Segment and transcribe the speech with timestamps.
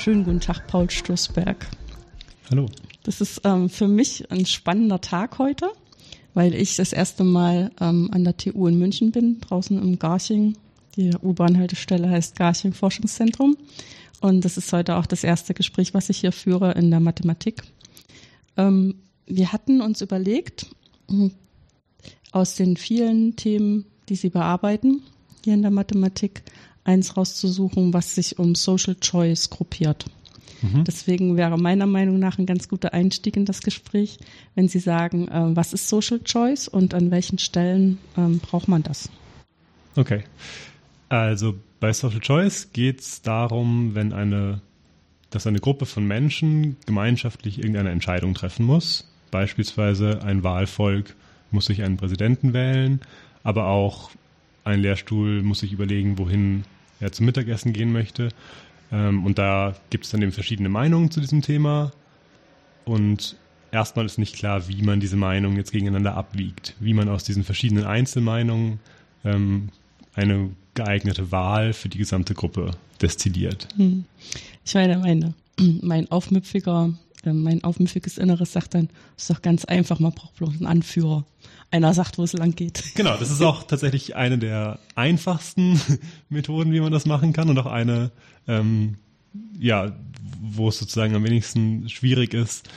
[0.00, 1.68] Schönen guten Tag, Paul Stoßberg.
[2.50, 2.70] Hallo.
[3.02, 5.70] Das ist ähm, für mich ein spannender Tag heute,
[6.32, 10.56] weil ich das erste Mal ähm, an der TU in München bin, draußen im Garching.
[10.96, 13.58] Die U-Bahn-Haltestelle heißt Garching Forschungszentrum.
[14.22, 17.62] Und das ist heute auch das erste Gespräch, was ich hier führe in der Mathematik.
[18.56, 18.94] Ähm,
[19.26, 20.64] wir hatten uns überlegt,
[21.10, 21.32] hm,
[22.32, 25.02] aus den vielen Themen, die Sie bearbeiten
[25.44, 26.42] hier in der Mathematik,
[26.90, 30.06] eins rauszusuchen, was sich um Social Choice gruppiert.
[30.62, 30.84] Mhm.
[30.84, 34.18] Deswegen wäre meiner Meinung nach ein ganz guter Einstieg in das Gespräch,
[34.54, 38.82] wenn Sie sagen, äh, was ist Social Choice und an welchen Stellen ähm, braucht man
[38.82, 39.08] das?
[39.96, 40.24] Okay.
[41.08, 44.60] Also bei Social Choice geht es darum, wenn eine,
[45.30, 49.10] dass eine Gruppe von Menschen gemeinschaftlich irgendeine Entscheidung treffen muss.
[49.30, 51.16] Beispielsweise ein Wahlvolk
[51.50, 53.00] muss sich einen Präsidenten wählen,
[53.42, 54.10] aber auch
[54.64, 56.64] ein Lehrstuhl muss sich überlegen, wohin
[57.00, 58.28] er zum Mittagessen gehen möchte.
[58.92, 61.92] Ähm, und da gibt es dann eben verschiedene Meinungen zu diesem Thema.
[62.84, 63.36] Und
[63.72, 67.44] erstmal ist nicht klar, wie man diese Meinungen jetzt gegeneinander abwiegt, wie man aus diesen
[67.44, 68.80] verschiedenen Einzelmeinungen
[69.24, 69.70] ähm,
[70.14, 73.68] eine geeignete Wahl für die gesamte Gruppe destilliert.
[73.76, 74.04] Hm.
[74.64, 75.34] Ich meine, meine,
[75.82, 76.92] mein aufmüpfiger,
[77.24, 81.24] mein aufmüpfiges Inneres sagt dann, ist doch ganz einfach, man braucht bloß einen Anführer
[81.70, 82.82] einer sagt, wo es lang geht.
[82.94, 85.80] Genau, das ist auch tatsächlich eine der einfachsten
[86.28, 88.10] Methoden, wie man das machen kann und auch eine,
[88.48, 88.96] ähm,
[89.58, 89.92] ja,
[90.40, 92.68] wo es sozusagen am wenigsten schwierig ist,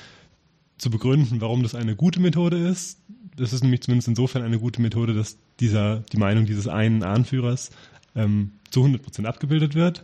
[0.77, 2.99] zu begründen, warum das eine gute Methode ist.
[3.35, 7.71] Das ist nämlich zumindest insofern eine gute Methode, dass dieser, die Meinung dieses einen Anführers
[8.15, 10.03] ähm, zu 100 Prozent abgebildet wird.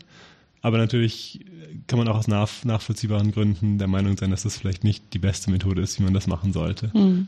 [0.62, 1.46] Aber natürlich
[1.88, 5.20] kann man auch aus nach, nachvollziehbaren Gründen der Meinung sein, dass das vielleicht nicht die
[5.20, 6.92] beste Methode ist, wie man das machen sollte.
[6.94, 7.28] Mhm.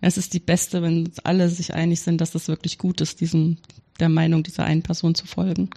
[0.00, 3.56] Es ist die beste, wenn alle sich einig sind, dass es wirklich gut ist, diesem,
[3.98, 5.70] der Meinung dieser einen Person zu folgen.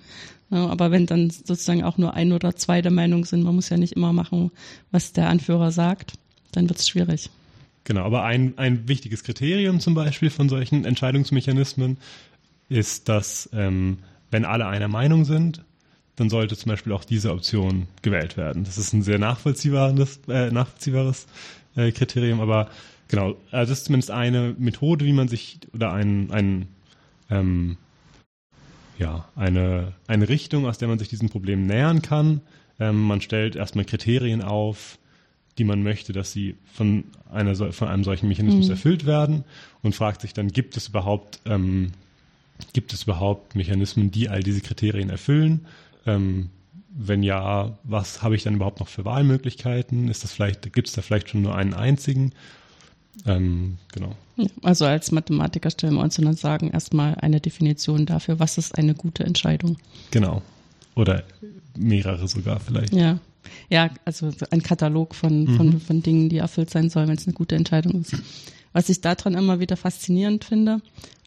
[0.51, 3.69] Ja, aber wenn dann sozusagen auch nur ein oder zwei der Meinung sind, man muss
[3.69, 4.51] ja nicht immer machen,
[4.91, 6.13] was der Anführer sagt,
[6.51, 7.29] dann wird es schwierig.
[7.85, 11.97] Genau, aber ein, ein wichtiges Kriterium zum Beispiel von solchen Entscheidungsmechanismen
[12.69, 13.99] ist, dass ähm,
[14.31, 15.63] wenn alle einer Meinung sind,
[16.15, 18.63] dann sollte zum Beispiel auch diese Option gewählt werden.
[18.63, 21.27] Das ist ein sehr nachvollziehbares, äh, nachvollziehbares
[21.75, 22.69] äh, Kriterium, aber
[23.13, 26.67] Genau, also das ist zumindest eine Methode, wie man sich oder ein, ein
[27.29, 27.77] ähm,
[28.97, 32.41] ja, eine, eine Richtung, aus der man sich diesem Problem nähern kann.
[32.79, 34.97] Ähm, man stellt erstmal Kriterien auf,
[35.59, 38.71] die man möchte, dass sie von, einer, von einem solchen Mechanismus mhm.
[38.71, 39.43] erfüllt werden
[39.83, 41.91] und fragt sich dann, gibt es überhaupt, ähm,
[42.73, 45.67] gibt es überhaupt Mechanismen, die all diese Kriterien erfüllen?
[46.05, 46.49] Ähm,
[46.95, 50.09] wenn ja, was habe ich dann überhaupt noch für Wahlmöglichkeiten?
[50.09, 52.33] Ist das vielleicht, gibt es da vielleicht schon nur einen einzigen?
[53.25, 54.15] Ähm, genau.
[54.61, 58.95] Also als Mathematiker stellen wir uns dann sagen, erstmal eine Definition dafür, was ist eine
[58.95, 59.77] gute Entscheidung.
[60.11, 60.41] Genau.
[60.95, 61.23] Oder
[61.77, 62.93] mehrere sogar vielleicht.
[62.93, 63.19] Ja.
[63.69, 65.57] Ja, also ein Katalog von, mhm.
[65.57, 68.15] von, von Dingen, die erfüllt sein sollen, wenn es eine gute Entscheidung ist.
[68.73, 70.81] Was ich daran immer wieder faszinierend finde,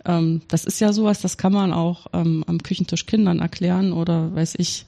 [0.04, 4.34] ähm, das ist ja sowas, das kann man auch ähm, am Küchentisch Kindern erklären oder
[4.34, 4.84] weiß ich,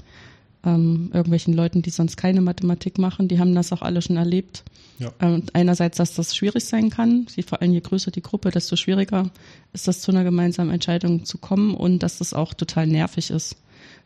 [0.64, 4.64] ähm, irgendwelchen Leuten, die sonst keine Mathematik machen, die haben das auch alle schon erlebt.
[4.98, 5.12] Ja.
[5.20, 9.30] Ähm, einerseits, dass das schwierig sein kann, vor allem je größer die Gruppe, desto schwieriger
[9.72, 13.56] ist das zu einer gemeinsamen Entscheidung zu kommen und dass das auch total nervig ist,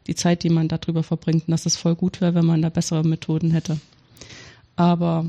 [0.06, 2.68] die Zeit, die man darüber verbringt und dass es voll gut wäre, wenn man da
[2.68, 3.78] bessere Methoden hätte.
[4.76, 5.24] Aber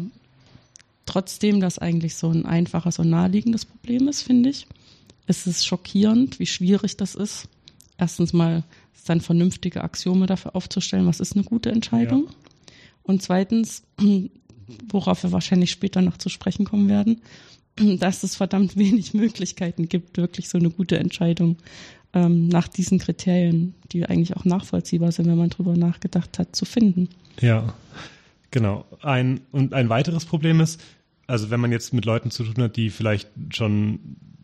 [1.05, 4.67] trotzdem, dass eigentlich so ein einfaches und naheliegendes Problem ist, finde ich,
[5.27, 7.47] ist es schockierend, wie schwierig das ist.
[7.97, 8.63] Erstens mal
[9.05, 12.25] dann vernünftige Axiome dafür aufzustellen, was ist eine gute Entscheidung.
[12.25, 12.33] Ja.
[13.03, 13.83] Und zweitens,
[14.89, 17.21] worauf wir wahrscheinlich später noch zu sprechen kommen werden,
[17.99, 21.57] dass es verdammt wenig Möglichkeiten gibt, wirklich so eine gute Entscheidung
[22.13, 26.65] ähm, nach diesen Kriterien, die eigentlich auch nachvollziehbar sind, wenn man drüber nachgedacht hat, zu
[26.65, 27.09] finden.
[27.41, 27.73] Ja,
[28.53, 28.85] genau.
[29.01, 30.81] Ein, und ein weiteres Problem ist,
[31.27, 33.99] also wenn man jetzt mit Leuten zu tun hat, die vielleicht schon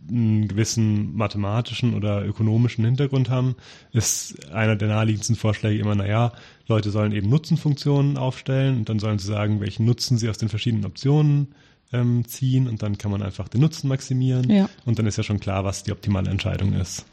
[0.10, 3.56] einen gewissen mathematischen oder ökonomischen Hintergrund haben,
[3.94, 6.34] ist einer der naheliegendsten Vorschläge immer, naja,
[6.68, 10.50] Leute sollen eben Nutzenfunktionen aufstellen und dann sollen sie sagen, welchen Nutzen sie aus den
[10.50, 11.50] verschiedenen Optionen
[11.94, 14.68] ähm, ziehen und dann kann man einfach den Nutzen maximieren ja.
[14.86, 17.06] und dann ist ja schon klar, was die optimale Entscheidung ist.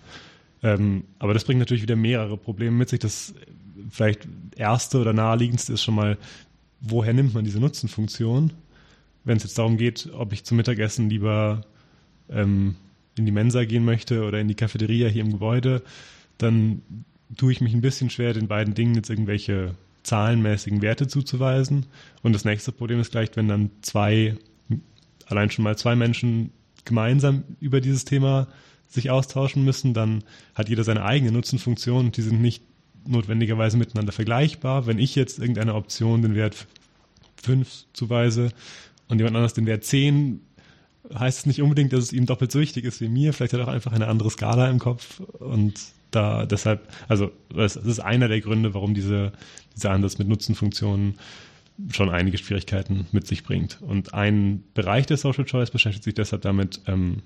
[0.63, 3.01] Ähm, aber das bringt natürlich wieder mehrere Probleme mit sich.
[3.01, 3.35] Das
[3.91, 4.27] vielleicht
[4.57, 6.17] erste oder naheliegendste ist schon mal,
[6.81, 8.53] woher nimmt man diese Nutzenfunktion?
[9.25, 11.63] Wenn es jetzt darum geht, ob ich zum Mittagessen lieber
[12.31, 12.77] ähm,
[13.17, 15.83] in die Mensa gehen möchte oder in die Cafeteria hier im Gebäude,
[16.39, 16.83] dann
[17.37, 21.87] tue ich mich ein bisschen schwer, den beiden Dingen jetzt irgendwelche zahlenmäßigen Werte zuzuweisen.
[22.23, 24.37] Und das nächste Problem ist gleich, wenn dann zwei,
[25.27, 26.51] allein schon mal zwei Menschen
[26.85, 28.47] gemeinsam über dieses Thema
[28.89, 30.23] sich austauschen müssen, dann
[30.55, 32.63] hat jeder seine eigene Nutzenfunktion und die sind nicht
[33.09, 34.87] notwendigerweise miteinander vergleichbar.
[34.87, 36.67] Wenn ich jetzt irgendeiner Option den Wert
[37.43, 38.51] 5 zuweise
[39.09, 40.41] und jemand anders den Wert 10,
[41.15, 43.33] heißt es nicht unbedingt, dass es ihm doppelt so wichtig ist wie mir.
[43.33, 45.75] Vielleicht hat er auch einfach eine andere Skala im Kopf und
[46.11, 49.33] da deshalb, also das ist einer der Gründe, warum diese,
[49.75, 51.19] dieser Ansatz mit Nutzenfunktionen
[51.93, 53.79] schon einige Schwierigkeiten mit sich bringt.
[53.83, 57.23] Und ein Bereich der Social Choice beschäftigt sich deshalb damit, ähm,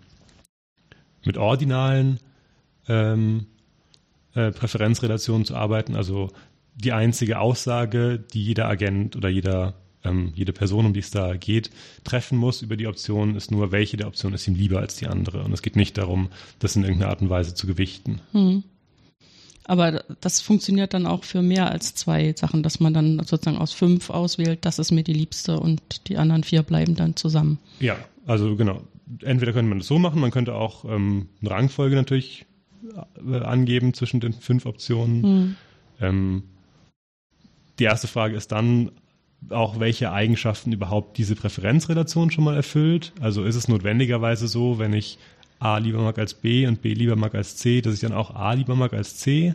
[1.24, 2.18] mit ordinalen
[2.88, 3.46] ähm,
[4.34, 6.30] äh, Präferenzrelationen zu arbeiten, also
[6.74, 9.74] die einzige Aussage, die jeder Agent oder jeder
[10.04, 11.70] ähm, jede Person, um die es da geht,
[12.04, 15.06] treffen muss über die Option, ist nur, welche der Optionen ist ihm lieber als die
[15.06, 15.42] andere.
[15.42, 18.20] Und es geht nicht darum, das in irgendeiner Art und Weise zu gewichten.
[18.32, 18.62] Hm.
[19.64, 23.72] Aber das funktioniert dann auch für mehr als zwei Sachen, dass man dann sozusagen aus
[23.72, 27.58] fünf auswählt, das ist mir die liebste und die anderen vier bleiben dann zusammen.
[27.78, 27.96] Ja,
[28.26, 28.82] also genau.
[29.22, 32.46] Entweder könnte man das so machen, man könnte auch ähm, eine Rangfolge natürlich
[33.42, 35.22] angeben zwischen den fünf Optionen.
[35.22, 35.56] Hm.
[36.00, 36.42] Ähm,
[37.78, 38.90] die erste Frage ist dann,
[39.48, 43.12] auch welche Eigenschaften überhaupt diese Präferenzrelation schon mal erfüllt.
[43.20, 45.18] Also ist es notwendigerweise so, wenn ich
[45.58, 48.34] A lieber mag als B und B lieber mag als C, dass ich dann auch
[48.34, 49.54] A lieber mag als C?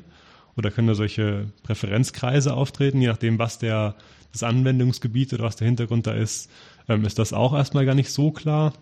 [0.57, 3.95] Oder können da solche Präferenzkreise auftreten, je nachdem, was der,
[4.31, 6.49] das Anwendungsgebiet oder was der Hintergrund da ist,
[6.87, 8.73] ähm, ist das auch erstmal gar nicht so klar.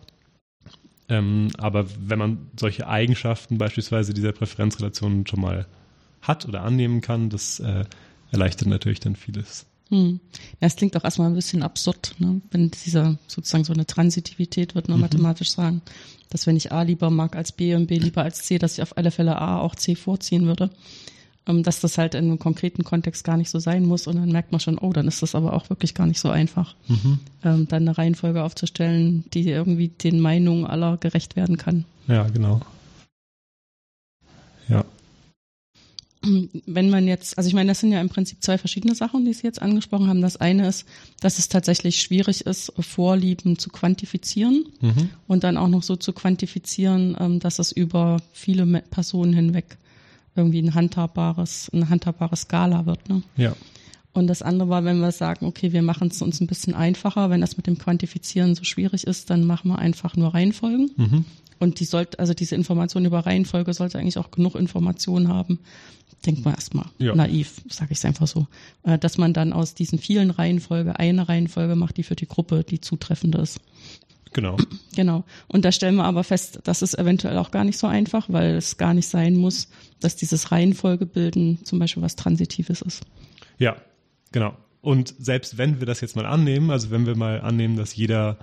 [1.10, 5.66] Ähm, aber wenn man solche Eigenschaften beispielsweise dieser Präferenzrelation schon mal
[6.22, 7.86] hat oder annehmen kann, das äh,
[8.32, 9.66] erleichtert natürlich dann vieles.
[9.90, 10.20] Hm.
[10.60, 12.42] Ja, es klingt auch erstmal ein bisschen absurd, ne?
[12.52, 15.02] wenn dieser sozusagen so eine Transitivität, wird man mhm.
[15.02, 15.82] mathematisch sagen,
[16.30, 18.82] dass wenn ich A lieber mag als B und B lieber als C, dass ich
[18.82, 20.70] auf alle Fälle A auch C vorziehen würde.
[21.46, 24.32] Ähm, dass das halt in einem konkreten Kontext gar nicht so sein muss und dann
[24.32, 27.20] merkt man schon, oh, dann ist das aber auch wirklich gar nicht so einfach, mhm.
[27.44, 31.84] ähm, dann eine Reihenfolge aufzustellen, die irgendwie den Meinungen aller gerecht werden kann.
[32.08, 32.62] Ja, genau.
[34.70, 34.86] Ja
[36.66, 39.34] wenn man jetzt, also ich meine, das sind ja im Prinzip zwei verschiedene Sachen, die
[39.34, 40.22] Sie jetzt angesprochen haben.
[40.22, 40.86] Das eine ist,
[41.20, 45.10] dass es tatsächlich schwierig ist, Vorlieben zu quantifizieren mhm.
[45.28, 49.78] und dann auch noch so zu quantifizieren, ähm, dass es über viele Personen hinweg
[50.36, 53.10] irgendwie ein handhabbares, eine handhabbare Skala wird.
[53.10, 53.24] Ne?
[53.38, 53.56] Ja.
[54.14, 57.30] Und das andere war, wenn wir sagen, okay, wir machen es uns ein bisschen einfacher,
[57.30, 60.92] wenn das mit dem Quantifizieren so schwierig ist, dann machen wir einfach nur Reihenfolgen.
[60.96, 61.26] Mhm.
[61.60, 65.60] Und die sollte, also diese Information über Reihenfolge sollte eigentlich auch genug Informationen haben,
[66.26, 67.16] denkt man erstmal ja.
[67.16, 68.48] naiv, sage ich es einfach so,
[68.84, 72.64] äh, dass man dann aus diesen vielen Reihenfolge eine Reihenfolge macht, die für die Gruppe
[72.64, 73.60] die zutreffende ist.
[74.34, 74.58] Genau.
[74.96, 75.24] Genau.
[75.48, 78.56] Und da stellen wir aber fest, das ist eventuell auch gar nicht so einfach, weil
[78.56, 79.70] es gar nicht sein muss,
[80.00, 83.04] dass dieses Reihenfolgebilden zum Beispiel was Transitives ist.
[83.58, 83.78] Ja,
[84.32, 84.58] genau.
[84.82, 88.38] Und selbst wenn wir das jetzt mal annehmen, also wenn wir mal annehmen, dass jeder,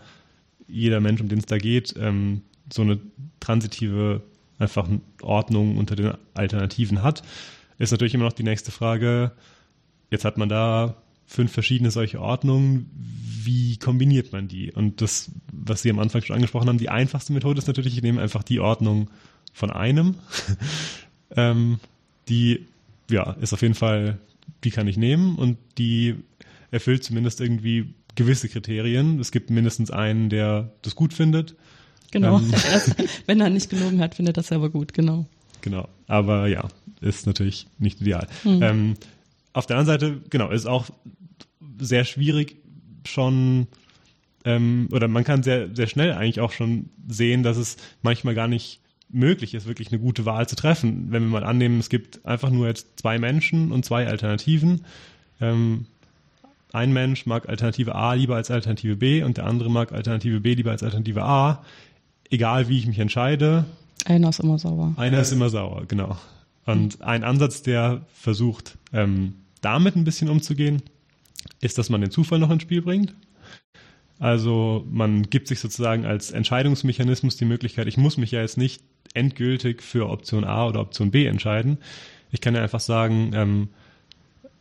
[0.67, 2.43] jeder Mensch, um den es da geht, ähm,
[2.73, 2.99] so eine
[3.41, 4.23] transitive
[4.59, 4.89] einfach
[5.23, 7.23] Ordnung unter den Alternativen hat,
[7.79, 9.33] ist natürlich immer noch die nächste Frage.
[10.11, 10.97] Jetzt hat man da
[11.31, 12.91] fünf verschiedene solche Ordnungen.
[13.45, 14.73] Wie kombiniert man die?
[14.73, 18.03] Und das, was Sie am Anfang schon angesprochen haben, die einfachste Methode ist natürlich, ich
[18.03, 19.09] nehme einfach die Ordnung
[19.53, 20.17] von einem.
[21.37, 21.79] ähm,
[22.29, 22.67] die,
[23.09, 24.19] ja, ist auf jeden Fall,
[24.65, 26.17] die kann ich nehmen und die
[26.73, 29.21] erfüllt zumindest irgendwie gewisse Kriterien.
[29.21, 31.55] Es gibt mindestens einen, der das gut findet.
[32.11, 32.41] Genau.
[32.41, 32.53] Ähm,
[33.27, 35.27] wenn er nicht gelogen hat, findet das aber gut, genau.
[35.61, 35.89] Genau.
[36.09, 36.69] Aber ja,
[37.01, 38.27] ist natürlich nicht ideal.
[38.43, 38.63] Mhm.
[38.63, 38.95] Ähm,
[39.53, 40.91] auf der anderen Seite, genau, ist auch
[41.81, 42.57] sehr schwierig
[43.07, 43.67] schon,
[44.45, 48.49] ähm, oder man kann sehr, sehr schnell eigentlich auch schon sehen, dass es manchmal gar
[48.49, 51.07] nicht möglich ist, wirklich eine gute Wahl zu treffen.
[51.11, 54.83] Wenn wir mal annehmen, es gibt einfach nur jetzt zwei Menschen und zwei Alternativen.
[55.41, 55.87] Ähm,
[56.73, 60.55] ein Mensch mag Alternative A lieber als Alternative B und der andere mag Alternative B
[60.55, 61.65] lieber als Alternative A.
[62.31, 63.65] Egal wie ich mich entscheide.
[64.05, 64.95] Einer ist immer sauer.
[64.97, 66.17] Einer ist immer sauer, genau.
[66.65, 70.83] Und ein Ansatz, der versucht, ähm, damit ein bisschen umzugehen,
[71.61, 73.15] ist, dass man den Zufall noch ins Spiel bringt.
[74.19, 78.83] Also man gibt sich sozusagen als Entscheidungsmechanismus die Möglichkeit, ich muss mich ja jetzt nicht
[79.15, 81.79] endgültig für Option A oder Option B entscheiden.
[82.31, 83.69] Ich kann ja einfach sagen, ähm,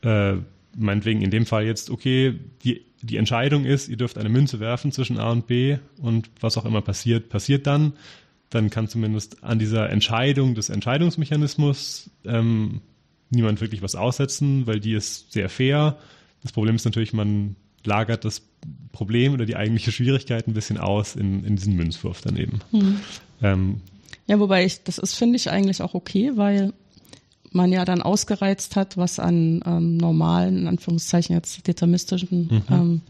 [0.02, 0.40] äh,
[0.78, 4.92] meinetwegen in dem Fall jetzt, okay, die, die Entscheidung ist, ihr dürft eine Münze werfen
[4.92, 7.94] zwischen A und B und was auch immer passiert, passiert dann
[8.50, 12.82] dann kann zumindest an dieser Entscheidung des Entscheidungsmechanismus ähm,
[13.30, 15.98] niemand wirklich was aussetzen, weil die ist sehr fair.
[16.42, 18.42] Das Problem ist natürlich, man lagert das
[18.92, 22.60] Problem oder die eigentliche Schwierigkeit ein bisschen aus in, in diesen Münzwurf daneben.
[22.72, 23.00] Hm.
[23.42, 23.82] Ähm,
[24.28, 26.74] ja, wobei ich, das ist, finde ich eigentlich auch okay, weil
[27.52, 32.64] man ja dann ausgereizt hat, was an ähm, normalen, in Anführungszeichen jetzt deterministischen mhm.
[32.70, 33.02] ähm,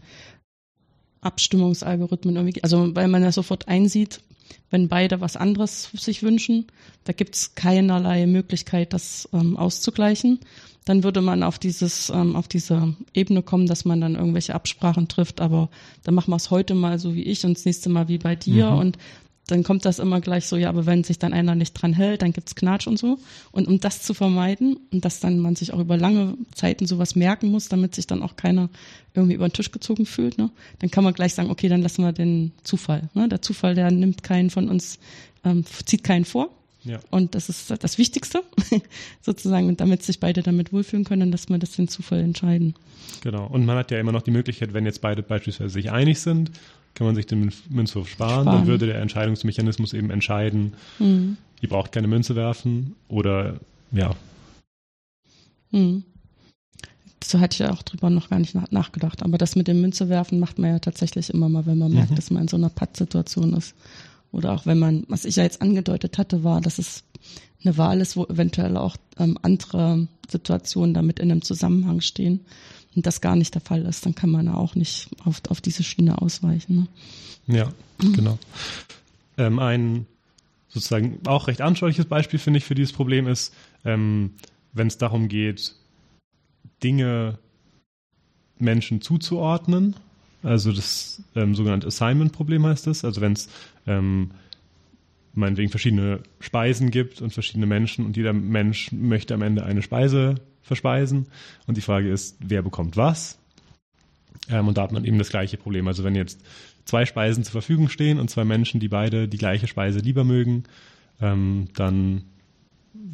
[1.20, 4.20] Abstimmungsalgorithmen irgendwie, also weil man ja sofort einsieht,
[4.70, 6.66] Wenn beide was anderes sich wünschen,
[7.04, 10.40] da gibt es keinerlei Möglichkeit, das ähm, auszugleichen.
[10.84, 15.08] Dann würde man auf dieses, ähm, auf diese Ebene kommen, dass man dann irgendwelche Absprachen
[15.08, 15.68] trifft, aber
[16.04, 18.34] dann machen wir es heute mal so wie ich und das nächste Mal wie bei
[18.36, 18.70] dir.
[18.70, 18.78] Mhm.
[18.78, 18.98] Und
[19.50, 22.22] dann kommt das immer gleich so, ja, aber wenn sich dann einer nicht dran hält,
[22.22, 23.18] dann gibt's Knatsch und so.
[23.52, 27.16] Und um das zu vermeiden und dass dann man sich auch über lange Zeiten sowas
[27.16, 28.68] merken muss, damit sich dann auch keiner
[29.14, 32.04] irgendwie über den Tisch gezogen fühlt, ne, dann kann man gleich sagen, okay, dann lassen
[32.04, 33.08] wir den Zufall.
[33.14, 33.28] Ne?
[33.28, 34.98] Der Zufall, der nimmt keinen von uns,
[35.44, 36.50] ähm, zieht keinen vor.
[36.84, 36.98] Ja.
[37.10, 38.42] Und das ist das Wichtigste,
[39.20, 42.74] sozusagen, und damit sich beide damit wohlfühlen können, dass man das den Zufall entscheiden.
[43.22, 43.46] Genau.
[43.46, 46.52] Und man hat ja immer noch die Möglichkeit, wenn jetzt beide beispielsweise sich einig sind
[46.94, 48.46] kann man sich den Münzwurf sparen, sparen.
[48.46, 51.36] dann würde der Entscheidungsmechanismus eben entscheiden, mhm.
[51.60, 53.60] ihr braucht keine Münze werfen oder
[53.92, 54.14] ja.
[55.70, 56.04] Mhm.
[57.22, 59.22] So hatte ich ja auch drüber noch gar nicht nachgedacht.
[59.22, 62.10] Aber das mit dem Münze werfen macht man ja tatsächlich immer mal, wenn man merkt,
[62.10, 62.14] mhm.
[62.16, 63.74] dass man in so einer Pattsituation ist.
[64.32, 67.04] Oder auch wenn man, was ich ja jetzt angedeutet hatte, war, dass es
[67.64, 72.40] eine Wahl ist, wo eventuell auch ähm, andere Situationen damit in einem Zusammenhang stehen
[72.96, 75.82] und das gar nicht der Fall ist, dann kann man auch nicht auf, auf diese
[75.82, 76.88] Schiene ausweichen.
[77.46, 77.56] Ne?
[77.56, 78.38] Ja, genau.
[79.36, 80.06] Ähm, ein
[80.68, 83.52] sozusagen auch recht anschauliches Beispiel, finde ich, für dieses Problem ist,
[83.84, 84.34] ähm,
[84.72, 85.74] wenn es darum geht,
[86.82, 87.38] Dinge
[88.58, 89.96] Menschen zuzuordnen.
[90.42, 93.04] Also das ähm, sogenannte Assignment-Problem heißt das.
[93.04, 93.48] Also wenn es
[93.86, 94.30] ähm,
[95.32, 100.36] meinetwegen verschiedene Speisen gibt und verschiedene Menschen und jeder Mensch möchte am Ende eine Speise
[100.62, 101.26] verspeisen.
[101.66, 103.38] Und die Frage ist, wer bekommt was?
[104.48, 105.86] Ähm, und da hat man eben das gleiche Problem.
[105.88, 106.42] Also wenn jetzt
[106.84, 110.64] zwei Speisen zur Verfügung stehen und zwei Menschen, die beide die gleiche Speise lieber mögen,
[111.20, 112.24] ähm, dann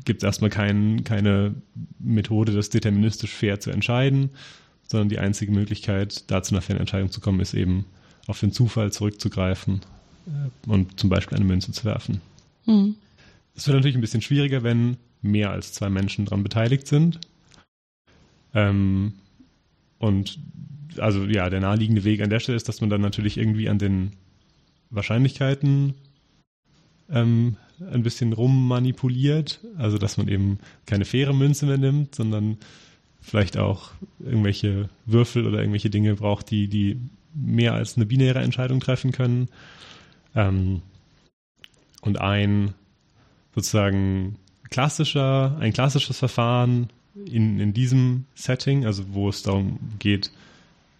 [0.04, 1.54] gibt es erstmal kein, keine
[1.99, 4.30] Methode, das deterministisch fair zu entscheiden,
[4.85, 7.87] sondern die einzige Möglichkeit, da zu einer fairen Entscheidung zu kommen, ist eben
[8.26, 9.80] auf den Zufall zurückzugreifen
[10.66, 12.21] und zum Beispiel eine Münze zu werfen.
[12.66, 12.97] Mhm.
[13.54, 17.21] Es wird natürlich ein bisschen schwieriger, wenn mehr als zwei Menschen daran beteiligt sind.
[18.54, 19.14] Ähm,
[19.99, 20.38] und
[20.99, 23.78] also ja, der naheliegende Weg an der Stelle ist, dass man dann natürlich irgendwie an
[23.78, 24.12] den
[24.90, 25.95] Wahrscheinlichkeiten
[27.11, 27.56] ähm,
[27.90, 29.61] ein bisschen rummanipuliert.
[29.76, 32.59] Also dass man eben keine faire Münze mehr nimmt, sondern
[33.21, 33.90] vielleicht auch
[34.21, 37.00] irgendwelche Würfel oder irgendwelche Dinge braucht, die, die
[37.35, 39.49] mehr als eine binäre Entscheidung treffen können.
[40.37, 40.83] Ähm,
[42.02, 42.75] und ein
[43.55, 44.37] sozusagen
[44.71, 46.90] klassischer, ein klassisches Verfahren
[47.25, 50.31] in, in diesem Setting, also wo es darum geht,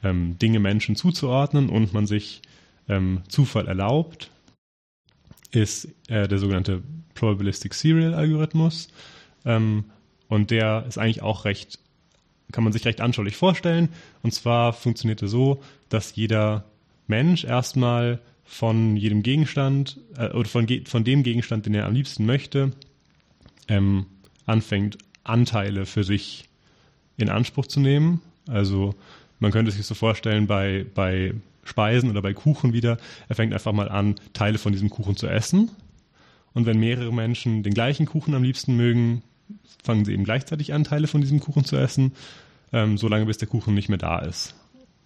[0.03, 2.43] ähm, Dinge Menschen zuzuordnen und man sich
[2.89, 4.31] ähm, Zufall erlaubt,
[5.51, 6.83] ist äh, der sogenannte
[7.15, 8.89] Probabilistic Serial Algorithmus.
[9.45, 9.85] Ähm,
[10.29, 11.79] und der ist eigentlich auch recht,
[12.53, 13.91] kann man sich recht anschaulich vorstellen.
[14.23, 16.65] Und zwar funktioniert er so, dass jeder
[17.07, 22.25] Mensch erstmal von jedem Gegenstand äh, oder von, von dem Gegenstand, den er am liebsten
[22.25, 22.73] möchte,
[23.69, 24.07] ähm,
[24.47, 26.49] anfängt, Anteile für sich
[27.17, 28.23] in Anspruch zu nehmen.
[28.47, 28.95] Also
[29.41, 31.35] man könnte sich so vorstellen, bei, bei
[31.65, 32.99] Speisen oder bei Kuchen wieder,
[33.29, 35.71] er fängt einfach mal an, Teile von diesem Kuchen zu essen.
[36.55, 39.23] Und wenn mehrere Menschen den gleichen Kuchen am liebsten mögen,
[39.83, 42.13] fangen sie eben gleichzeitig an, Teile von diesem Kuchen zu essen,
[42.73, 44.55] ähm, solange bis der Kuchen nicht mehr da ist.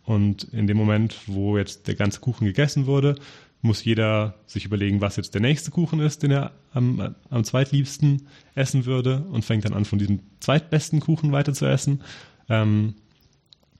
[0.04, 3.16] Und in dem Moment, wo jetzt der ganze Kuchen gegessen wurde,
[3.62, 8.26] muss jeder sich überlegen, was jetzt der nächste Kuchen ist, den er am, am zweitliebsten
[8.54, 12.02] essen würde und fängt dann an, von diesem zweitbesten Kuchen weiter zu essen.
[12.48, 12.94] Ähm,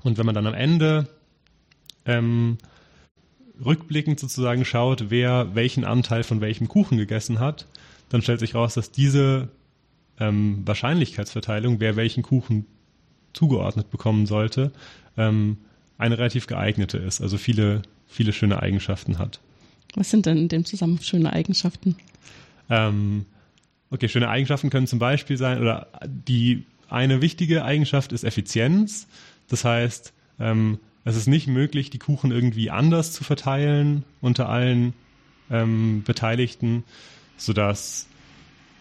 [0.03, 1.09] und wenn man dann am Ende
[2.05, 2.59] ähm,
[3.65, 7.67] rückblickend sozusagen schaut, wer welchen Anteil von welchem Kuchen gegessen hat,
[8.09, 9.49] dann stellt sich raus, dass diese
[10.19, 12.67] ähm, Wahrscheinlichkeitsverteilung, wer welchen Kuchen
[13.33, 14.73] zugeordnet bekommen sollte,
[15.17, 15.59] ähm,
[16.01, 19.41] eine relativ geeignete ist, also viele, viele schöne Eigenschaften hat.
[19.95, 21.97] Was sind denn in dem Zusammenhang schöne Eigenschaften?
[22.69, 23.27] Ähm,
[23.91, 29.07] okay, schöne Eigenschaften können zum Beispiel sein, oder die eine wichtige Eigenschaft ist Effizienz.
[29.49, 34.93] Das heißt, ähm, es ist nicht möglich, die Kuchen irgendwie anders zu verteilen unter allen
[35.51, 36.85] ähm, Beteiligten,
[37.37, 38.07] sodass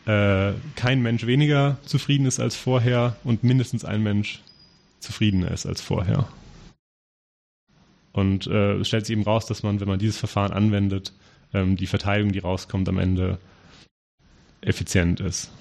[0.06, 4.42] äh, kein Mensch weniger zufrieden ist als vorher und mindestens ein Mensch
[5.00, 6.28] zufriedener ist als vorher.
[8.12, 11.13] Und äh, es stellt sich eben raus, dass man, wenn man dieses Verfahren anwendet,
[11.54, 13.38] ähm, die Verteilung, die rauskommt, am Ende
[14.62, 15.51] effizient ist.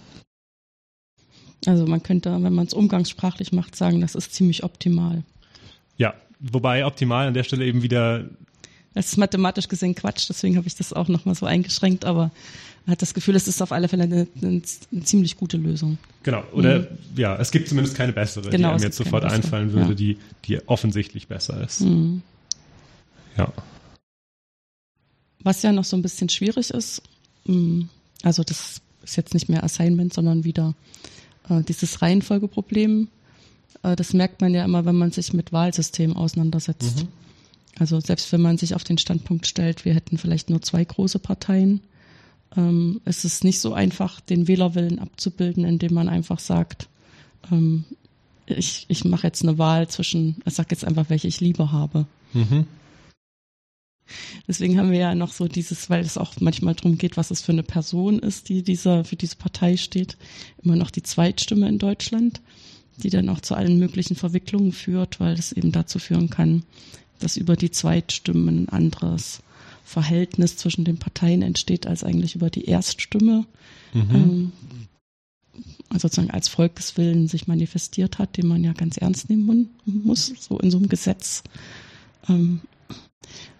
[1.67, 5.23] Also man könnte, wenn man es umgangssprachlich macht, sagen, das ist ziemlich optimal.
[5.97, 8.25] Ja, wobei optimal an der Stelle eben wieder.
[8.95, 12.31] Das ist mathematisch gesehen Quatsch, deswegen habe ich das auch nochmal so eingeschränkt, aber
[12.87, 14.63] man hat das Gefühl, es ist auf alle Fälle eine, eine,
[14.93, 15.99] eine ziemlich gute Lösung.
[16.23, 16.87] Genau, oder mhm.
[17.17, 19.95] ja, es gibt zumindest keine bessere, genau, die einem jetzt sofort einfallen würde, ja.
[19.95, 21.83] die, die offensichtlich besser ist.
[21.83, 22.23] Mhm.
[23.39, 23.53] Ja.
[25.45, 27.03] was ja noch so ein bisschen schwierig ist,
[27.47, 27.83] mm,
[28.23, 30.75] also das ist jetzt nicht mehr Assignment, sondern wieder
[31.49, 33.09] äh, dieses Reihenfolgeproblem.
[33.83, 37.05] Äh, das merkt man ja immer, wenn man sich mit Wahlsystemen auseinandersetzt.
[37.05, 37.09] Mhm.
[37.79, 41.21] Also selbst wenn man sich auf den Standpunkt stellt, wir hätten vielleicht nur zwei große
[41.21, 41.81] Parteien,
[42.57, 46.89] ähm, ist es nicht so einfach, den Wählerwillen abzubilden, indem man einfach sagt,
[47.53, 47.85] ähm,
[48.47, 52.07] ich, ich mache jetzt eine Wahl zwischen, ich sage jetzt einfach, welche ich lieber habe.
[52.33, 52.67] Mhm.
[54.47, 57.43] Deswegen haben wir ja noch so dieses, weil es auch manchmal darum geht, was es
[57.43, 60.17] für eine Person ist, die dieser, für diese Partei steht,
[60.63, 62.41] immer noch die Zweitstimme in Deutschland,
[62.97, 66.65] die dann auch zu allen möglichen Verwicklungen führt, weil es eben dazu führen kann,
[67.19, 69.41] dass über die Zweitstimmen ein anderes
[69.85, 73.47] Verhältnis zwischen den Parteien entsteht, als eigentlich über die Erststimme.
[73.95, 74.15] Mhm.
[74.15, 74.53] Ähm,
[75.89, 80.59] also sozusagen als Volkeswillen sich manifestiert hat, den man ja ganz ernst nehmen muss, so
[80.59, 81.43] in so einem Gesetz.
[82.29, 82.61] Ähm,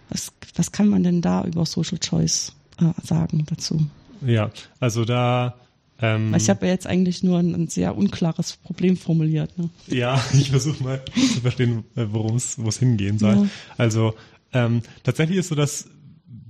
[0.09, 3.85] was, was kann man denn da über Social Choice äh, sagen dazu?
[4.25, 5.55] Ja, also da
[6.01, 9.57] ähm, ich habe ja jetzt eigentlich nur ein, ein, sehr unklares Problem formuliert.
[9.57, 9.69] Ne?
[9.87, 13.35] Ja, ich versuche mal zu verstehen, äh, worum es wo es hingehen soll.
[13.35, 13.45] Ja.
[13.77, 14.15] Also
[14.53, 15.89] ähm, tatsächlich ist so, dass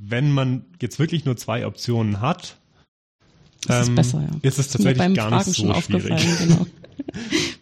[0.01, 2.57] wenn man jetzt wirklich nur zwei Optionen hat,
[3.65, 4.37] das ähm, ist, besser, ja.
[4.41, 6.27] ist es tatsächlich gar nicht so schwierig.
[6.39, 6.65] Genau.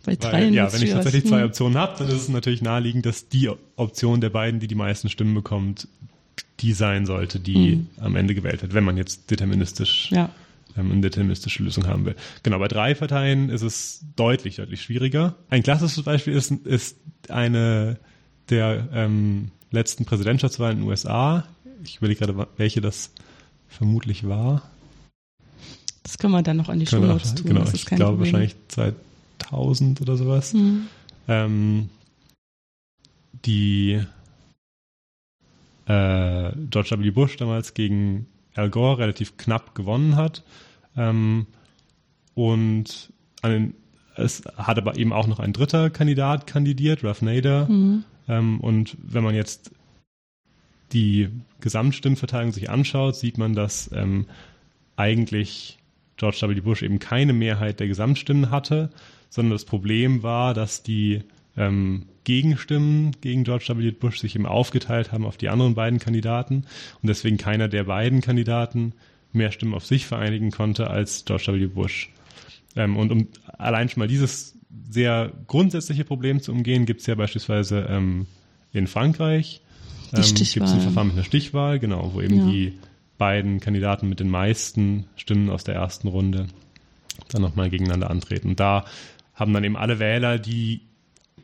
[0.08, 3.28] Bei Weil, ja, wenn ich tatsächlich zwei Optionen habe, dann ist es natürlich naheliegend, dass
[3.28, 5.90] die Option der beiden, die die meisten Stimmen bekommt,
[6.62, 7.88] die sein sollte, die mhm.
[8.00, 10.30] am Ende gewählt wird, wenn man jetzt deterministisch ja
[10.78, 12.16] ähm, eine deterministische Lösung haben will.
[12.44, 15.36] Genau, bei drei Parteien ist es deutlich, deutlich schwieriger.
[15.50, 16.98] Ein klassisches Beispiel ist, ist
[17.30, 17.98] eine
[18.50, 21.44] der ähm, letzten Präsidentschaftswahlen in den USA.
[21.84, 23.12] Ich überlege gerade, welche das
[23.68, 24.62] vermutlich war.
[26.04, 27.48] Das können wir dann noch an die Show Notes tun.
[27.48, 28.20] Genau, ich glaube Problem.
[28.20, 28.56] wahrscheinlich
[29.50, 30.54] 2000 oder sowas.
[30.54, 30.88] Mhm.
[31.28, 31.90] Ähm,
[33.46, 34.02] die
[35.86, 37.12] äh, George W.
[37.12, 40.44] Bush damals gegen Al Gore relativ knapp gewonnen hat.
[40.96, 41.48] Ähm,
[42.34, 43.12] und
[43.44, 43.74] den,
[44.16, 47.68] es hat aber eben auch noch ein dritter Kandidat kandidiert, Ralph Nader.
[47.68, 48.04] Mhm.
[48.28, 49.72] Ähm, und wenn man jetzt
[50.94, 51.30] die
[51.60, 54.26] Gesamtstimmverteilung sich anschaut, sieht man, dass ähm,
[54.96, 55.77] eigentlich
[56.18, 56.62] George W.
[56.62, 58.90] Bush eben keine Mehrheit der Gesamtstimmen hatte,
[59.30, 61.22] sondern das Problem war, dass die
[61.56, 63.92] ähm, Gegenstimmen gegen George W.
[63.92, 66.66] Bush sich eben aufgeteilt haben auf die anderen beiden Kandidaten
[67.02, 68.94] und deswegen keiner der beiden Kandidaten
[69.32, 71.68] mehr Stimmen auf sich vereinigen konnte als George W.
[71.68, 72.12] Bush.
[72.76, 73.28] Ähm, und um
[73.58, 74.56] allein schon mal dieses
[74.90, 78.26] sehr grundsätzliche Problem zu umgehen, gibt es ja beispielsweise ähm,
[78.74, 79.62] in Frankreich
[80.14, 82.46] ähm, gibt es ein Verfahren mit einer Stichwahl, genau, wo eben ja.
[82.46, 82.74] die
[83.18, 86.48] beiden Kandidaten mit den meisten Stimmen aus der ersten Runde
[87.30, 88.50] dann nochmal gegeneinander antreten.
[88.50, 88.86] Und da
[89.34, 90.82] haben dann eben alle Wähler, die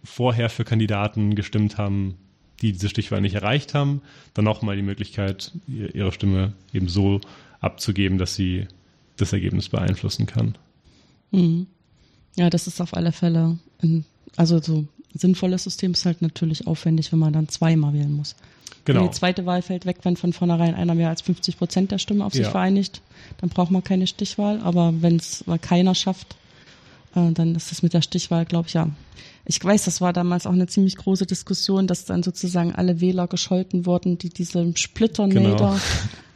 [0.04, 2.16] vorher für Kandidaten gestimmt haben,
[2.62, 4.02] die diese Stichwahl nicht erreicht haben,
[4.34, 7.22] dann nochmal die Möglichkeit, ihre Stimme eben so
[7.60, 8.68] abzugeben, dass sie
[9.18, 10.58] das Ergebnis beeinflussen kann.
[11.32, 11.68] Mhm.
[12.36, 14.06] Ja, das ist auf alle Fälle, ein,
[14.36, 18.36] also so ein sinnvolles System ist halt natürlich aufwendig, wenn man dann zweimal wählen muss.
[18.86, 19.02] Genau.
[19.02, 22.00] Wenn die zweite Wahl fällt weg, wenn von vornherein einer mehr als 50 Prozent der
[22.00, 22.52] Stimme auf sich ja.
[22.52, 23.02] vereinigt,
[23.40, 24.60] dann braucht man keine Stichwahl.
[24.62, 26.36] Aber wenn es keiner schafft,
[27.16, 28.90] äh, dann ist es mit der Stichwahl, glaube ich, ja.
[29.46, 33.28] Ich weiß, das war damals auch eine ziemlich große Diskussion, dass dann sozusagen alle Wähler
[33.28, 35.80] gescholten wurden, die diese Splitternader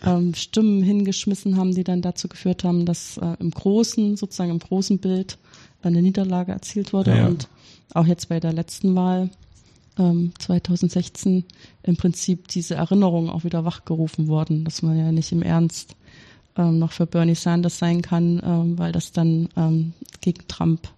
[0.02, 0.18] genau.
[0.18, 4.60] ähm, Stimmen hingeschmissen haben, die dann dazu geführt haben, dass äh, im großen, sozusagen im
[4.60, 5.38] großen Bild
[5.84, 7.16] eine Niederlage erzielt wurde.
[7.16, 7.28] Ja.
[7.28, 7.48] Und
[7.94, 9.30] auch jetzt bei der letzten Wahl
[9.98, 11.46] ähm, 2016
[11.84, 15.96] im Prinzip diese Erinnerungen auch wieder wachgerufen worden, dass man ja nicht im Ernst
[16.58, 20.90] ähm, noch für Bernie Sanders sein kann, ähm, weil das dann ähm, gegen Trump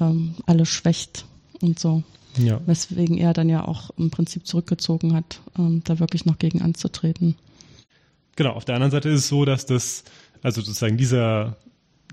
[0.00, 1.24] ähm, alle schwächt
[1.60, 2.02] und so.
[2.36, 2.60] Ja.
[2.66, 7.36] Weswegen er dann ja auch im Prinzip zurückgezogen hat, ähm, da wirklich noch gegen anzutreten.
[8.36, 10.04] Genau, auf der anderen Seite ist es so, dass das,
[10.42, 11.56] also sozusagen dieser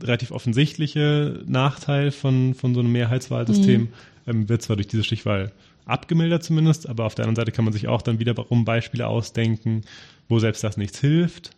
[0.01, 3.89] relativ offensichtliche Nachteil von, von so einem Mehrheitswahlsystem mhm.
[4.27, 5.51] ähm, wird zwar durch diese Stichwahl
[5.85, 9.81] abgemildert zumindest, aber auf der anderen Seite kann man sich auch dann wiederum Beispiele ausdenken,
[10.27, 11.51] wo selbst das nichts hilft.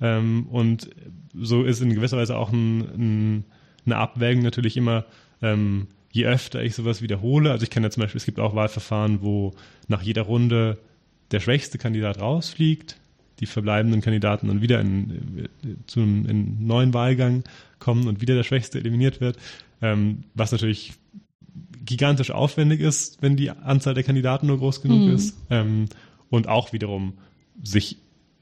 [0.00, 0.90] Ähm, und
[1.34, 3.44] so ist in gewisser Weise auch ein, ein,
[3.84, 5.04] eine Abwägung natürlich immer,
[5.42, 7.50] ähm, je öfter ich sowas wiederhole.
[7.50, 9.54] Also ich kenne ja zum Beispiel, es gibt auch Wahlverfahren, wo
[9.88, 10.78] nach jeder Runde
[11.30, 12.96] der schwächste Kandidat rausfliegt,
[13.40, 15.48] die verbleibenden Kandidaten dann wieder in,
[15.86, 17.44] zu einem in neuen Wahlgang
[17.78, 19.36] kommen und wieder der Schwächste eliminiert wird,
[19.82, 20.94] ähm, was natürlich
[21.86, 25.14] gigantisch aufwendig ist, wenn die Anzahl der Kandidaten nur groß genug mhm.
[25.14, 25.86] ist ähm,
[26.28, 27.14] und auch wiederum
[27.62, 27.98] sich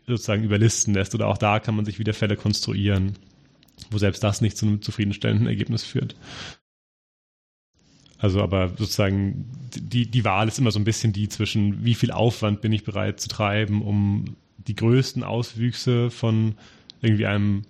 [0.06, 3.12] sozusagen überlisten lässt oder auch da kann man sich wieder Fälle konstruieren,
[3.90, 6.16] wo selbst das nicht zu einem zufriedenstellenden Ergebnis führt.
[8.18, 12.10] Also aber sozusagen die, die Wahl ist immer so ein bisschen die zwischen, wie viel
[12.10, 16.54] Aufwand bin ich bereit zu treiben, um die größten Auswüchse von
[17.02, 17.62] irgendwie einem,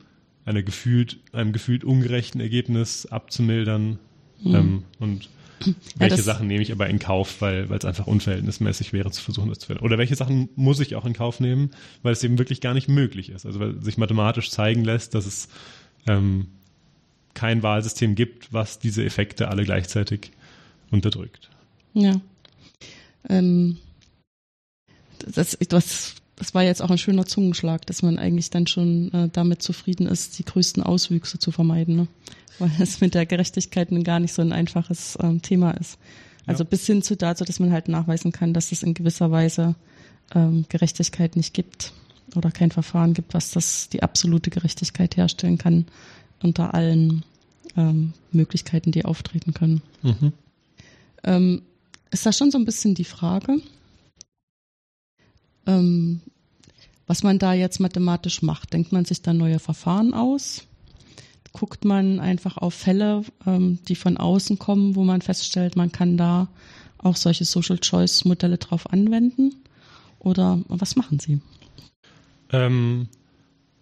[0.44, 3.98] einer gefühlt, einem gefühlt ungerechten Ergebnis abzumildern.
[4.42, 4.54] Mhm.
[4.54, 5.28] Ähm, und
[5.96, 9.48] welche Sachen nehme ich aber in Kauf, weil weil es einfach unverhältnismäßig wäre, zu versuchen,
[9.48, 9.87] das zu verändern?
[9.87, 11.70] Oder welche Sachen muss ich auch in Kauf nehmen,
[12.03, 13.46] weil es eben wirklich gar nicht möglich ist?
[13.46, 15.48] Also weil sich mathematisch zeigen lässt, dass es
[16.07, 16.48] ähm,
[17.35, 20.31] kein Wahlsystem gibt, was diese Effekte alle gleichzeitig
[20.90, 21.50] unterdrückt.
[21.92, 22.20] Ja.
[23.29, 23.79] Ähm,
[25.18, 29.29] das, das, das war jetzt auch ein schöner Zungenschlag, dass man eigentlich dann schon äh,
[29.33, 31.97] damit zufrieden ist, die größten Auswüchse zu vermeiden.
[31.97, 32.09] Ne?
[32.59, 35.99] Weil es mit der Gerechtigkeit gar nicht so ein einfaches ähm, Thema ist.
[36.47, 36.70] Also ja.
[36.70, 39.75] bis hin zu dazu, dass man halt nachweisen kann, dass es in gewisser Weise
[40.35, 41.92] ähm, Gerechtigkeit nicht gibt
[42.35, 45.87] oder kein Verfahren gibt, was das die absolute Gerechtigkeit herstellen kann
[46.42, 47.25] unter allen
[47.77, 49.83] ähm, Möglichkeiten, die auftreten können.
[50.03, 50.33] Mhm.
[51.23, 51.62] Ähm,
[52.11, 53.61] ist da schon so ein bisschen die Frage,
[55.66, 56.20] ähm,
[57.07, 58.72] was man da jetzt mathematisch macht.
[58.72, 60.66] Denkt man sich da neue Verfahren aus?
[61.53, 66.16] Guckt man einfach auf Fälle, ähm, die von außen kommen, wo man feststellt, man kann
[66.16, 66.48] da
[66.98, 69.55] auch solche Social Choice Modelle drauf anwenden?
[70.18, 71.40] Oder was machen Sie?
[72.50, 73.09] Ähm,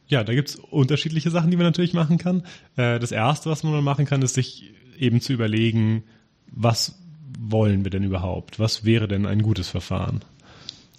[0.08, 2.42] ja, da gibt es unterschiedliche Sachen, die man natürlich machen kann.
[2.76, 6.02] Äh, das erste, was man machen kann, ist sich eben zu überlegen,
[6.48, 6.98] was
[7.38, 8.58] wollen wir denn überhaupt?
[8.58, 10.20] Was wäre denn ein gutes Verfahren?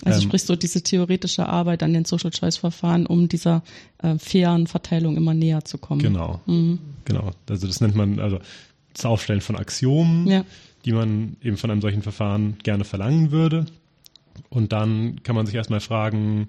[0.06, 3.63] Also ähm, sprich so diese theoretische Arbeit an den Social Choice Verfahren, um dieser
[4.00, 6.02] äh, fairen Verteilung immer näher zu kommen.
[6.02, 6.42] Genau.
[6.46, 6.80] Mhm.
[7.06, 7.32] Genau.
[7.50, 8.39] Also das nennt man also
[8.94, 10.46] das Aufstellen von Axiomen, ja.
[10.86, 13.66] die man eben von einem solchen Verfahren gerne verlangen würde.
[14.50, 16.48] Und dann kann man sich erstmal fragen,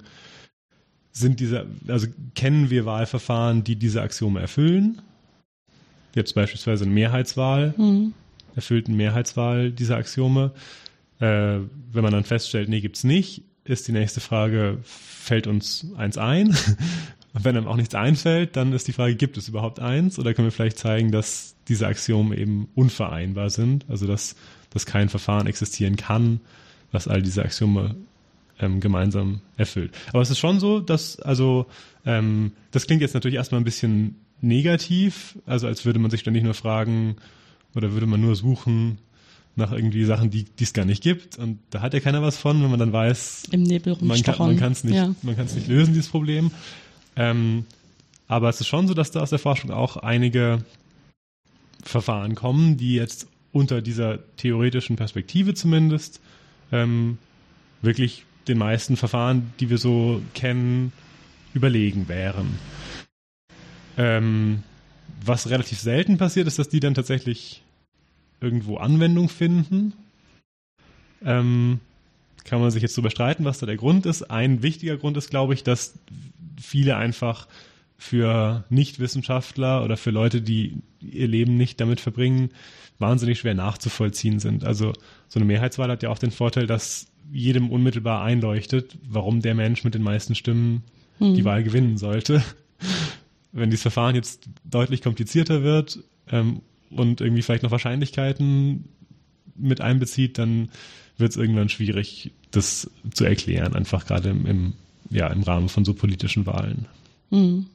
[1.12, 5.00] sind diese, also kennen wir Wahlverfahren, die diese Axiome erfüllen?
[6.14, 7.74] Jetzt beispielsweise eine Mehrheitswahl.
[7.76, 8.14] Mhm
[8.56, 10.52] erfüllten Mehrheitswahl dieser Axiome.
[11.20, 11.60] Äh,
[11.92, 16.48] wenn man dann feststellt, nee, gibt's nicht, ist die nächste Frage, fällt uns eins ein?
[16.48, 16.56] Und
[17.44, 20.18] wenn einem auch nichts einfällt, dann ist die Frage, gibt es überhaupt eins?
[20.18, 23.86] Oder können wir vielleicht zeigen, dass diese Axiome eben unvereinbar sind?
[23.88, 24.36] Also, dass,
[24.70, 26.40] dass kein Verfahren existieren kann,
[26.92, 27.96] was all diese Axiome
[28.60, 29.92] ähm, gemeinsam erfüllt.
[30.10, 31.66] Aber es ist schon so, dass, also,
[32.04, 36.42] ähm, das klingt jetzt natürlich erstmal ein bisschen negativ, also als würde man sich ständig
[36.42, 37.16] nur fragen,
[37.74, 38.98] oder würde man nur suchen
[39.56, 41.38] nach irgendwie Sachen, die es gar nicht gibt?
[41.38, 44.72] Und da hat ja keiner was von, wenn man dann weiß, Im Nebel man kann
[44.72, 45.14] es nicht, ja.
[45.22, 46.50] man nicht lösen, dieses Problem.
[47.16, 47.66] Ähm,
[48.26, 50.64] aber es ist schon so, dass da aus der Forschung auch einige
[51.82, 56.20] Verfahren kommen, die jetzt unter dieser theoretischen Perspektive zumindest
[56.72, 57.18] ähm,
[57.82, 60.92] wirklich den meisten Verfahren, die wir so kennen,
[61.54, 62.58] überlegen wären.
[63.96, 64.62] Ähm,
[65.24, 67.62] was relativ selten passiert, ist, dass die dann tatsächlich
[68.40, 69.92] irgendwo Anwendung finden.
[71.24, 71.80] Ähm,
[72.44, 74.30] kann man sich jetzt darüber streiten, was da der Grund ist.
[74.30, 75.98] Ein wichtiger Grund ist, glaube ich, dass
[76.60, 77.48] viele einfach
[77.96, 82.50] für Nichtwissenschaftler oder für Leute, die ihr Leben nicht damit verbringen,
[82.98, 84.64] wahnsinnig schwer nachzuvollziehen sind.
[84.64, 84.92] Also
[85.28, 89.84] so eine Mehrheitswahl hat ja auch den Vorteil, dass jedem unmittelbar einleuchtet, warum der Mensch
[89.84, 90.82] mit den meisten Stimmen
[91.18, 91.34] hm.
[91.34, 92.42] die Wahl gewinnen sollte.
[93.52, 96.60] Wenn dieses Verfahren jetzt deutlich komplizierter wird ähm,
[96.94, 98.88] und irgendwie vielleicht noch Wahrscheinlichkeiten
[99.56, 100.70] mit einbezieht, dann
[101.16, 104.72] wird es irgendwann schwierig, das zu erklären, einfach gerade im, im,
[105.10, 106.86] ja, im Rahmen von so politischen Wahlen.
[107.30, 107.66] Mhm.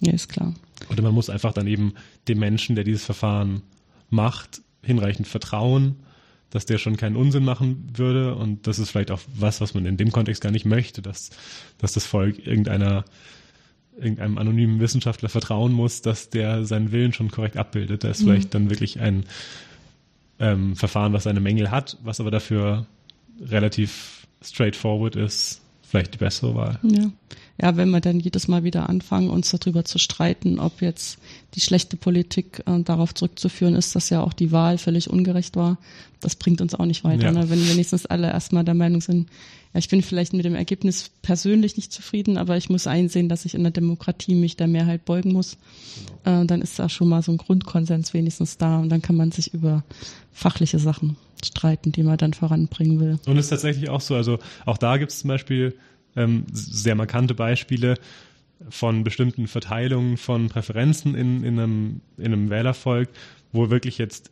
[0.00, 0.54] Ja, ist klar.
[0.90, 1.94] Oder man muss einfach dann eben
[2.28, 3.62] dem Menschen, der dieses Verfahren
[4.10, 5.96] macht, hinreichend vertrauen,
[6.50, 8.34] dass der schon keinen Unsinn machen würde.
[8.34, 11.30] Und das ist vielleicht auch was, was man in dem Kontext gar nicht möchte, dass,
[11.78, 13.04] dass das Volk irgendeiner
[13.96, 18.04] irgendeinem anonymen Wissenschaftler vertrauen muss, dass der seinen Willen schon korrekt abbildet.
[18.04, 18.26] Da ist mhm.
[18.26, 19.24] vielleicht dann wirklich ein
[20.40, 22.86] ähm, Verfahren, was seine Mängel hat, was aber dafür
[23.40, 25.62] relativ straightforward ist,
[25.94, 26.78] vielleicht die bessere Wahl.
[26.82, 27.10] Ja.
[27.62, 31.18] ja, wenn wir dann jedes Mal wieder anfangen, uns darüber zu streiten, ob jetzt
[31.54, 35.78] die schlechte Politik äh, darauf zurückzuführen ist, dass ja auch die Wahl völlig ungerecht war,
[36.20, 37.26] das bringt uns auch nicht weiter.
[37.26, 37.32] Ja.
[37.32, 37.48] Ne?
[37.48, 39.28] Wenn wenigstens alle erstmal der Meinung sind,
[39.72, 43.44] ja, ich bin vielleicht mit dem Ergebnis persönlich nicht zufrieden, aber ich muss einsehen, dass
[43.44, 45.56] ich in der Demokratie mich der Mehrheit beugen muss.
[46.24, 46.42] Genau.
[46.42, 49.30] Äh, dann ist da schon mal so ein Grundkonsens wenigstens da und dann kann man
[49.30, 49.84] sich über
[50.32, 53.18] fachliche Sachen streiten, die man dann voranbringen will.
[53.26, 55.74] Und es ist tatsächlich auch so, also auch da gibt es zum Beispiel
[56.16, 57.96] ähm, sehr markante Beispiele
[58.68, 63.08] von bestimmten Verteilungen von Präferenzen in, in, einem, in einem Wählervolk,
[63.52, 64.30] wo wirklich jetzt,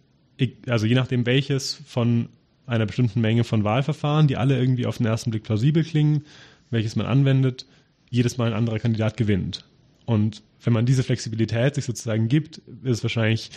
[0.68, 2.28] also je nachdem welches von
[2.66, 6.24] einer bestimmten Menge von Wahlverfahren, die alle irgendwie auf den ersten Blick plausibel klingen,
[6.70, 7.66] welches man anwendet,
[8.10, 9.64] jedes Mal ein anderer Kandidat gewinnt.
[10.06, 13.50] Und wenn man diese Flexibilität sich sozusagen gibt, ist es wahrscheinlich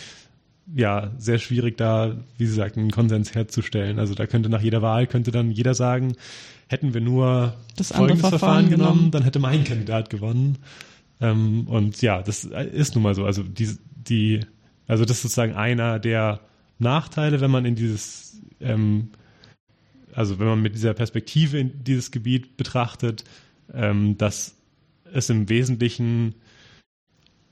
[0.74, 3.98] ja sehr schwierig da, wie Sie sagten, einen Konsens herzustellen.
[3.98, 6.16] Also da könnte nach jeder Wahl könnte dann jeder sagen,
[6.68, 9.10] hätten wir nur Das folgendes Verfahren, Verfahren genommen, genommen.
[9.12, 10.58] dann hätte mein Kandidat gewonnen.
[11.20, 13.24] Ähm, und ja, das ist nun mal so.
[13.24, 14.40] Also die, die,
[14.86, 16.40] also das ist sozusagen einer der
[16.78, 19.10] Nachteile, wenn man in dieses, ähm,
[20.12, 23.24] also wenn man mit dieser Perspektive in dieses Gebiet betrachtet,
[23.72, 24.56] ähm, dass
[25.12, 26.34] es im Wesentlichen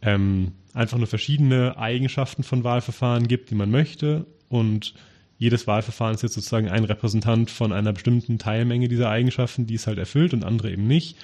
[0.02, 4.94] ähm, einfach nur verschiedene Eigenschaften von Wahlverfahren gibt, die man möchte und
[5.38, 9.86] jedes Wahlverfahren ist jetzt sozusagen ein Repräsentant von einer bestimmten Teilmenge dieser Eigenschaften, die es
[9.86, 11.16] halt erfüllt und andere eben nicht.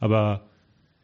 [0.00, 0.42] Aber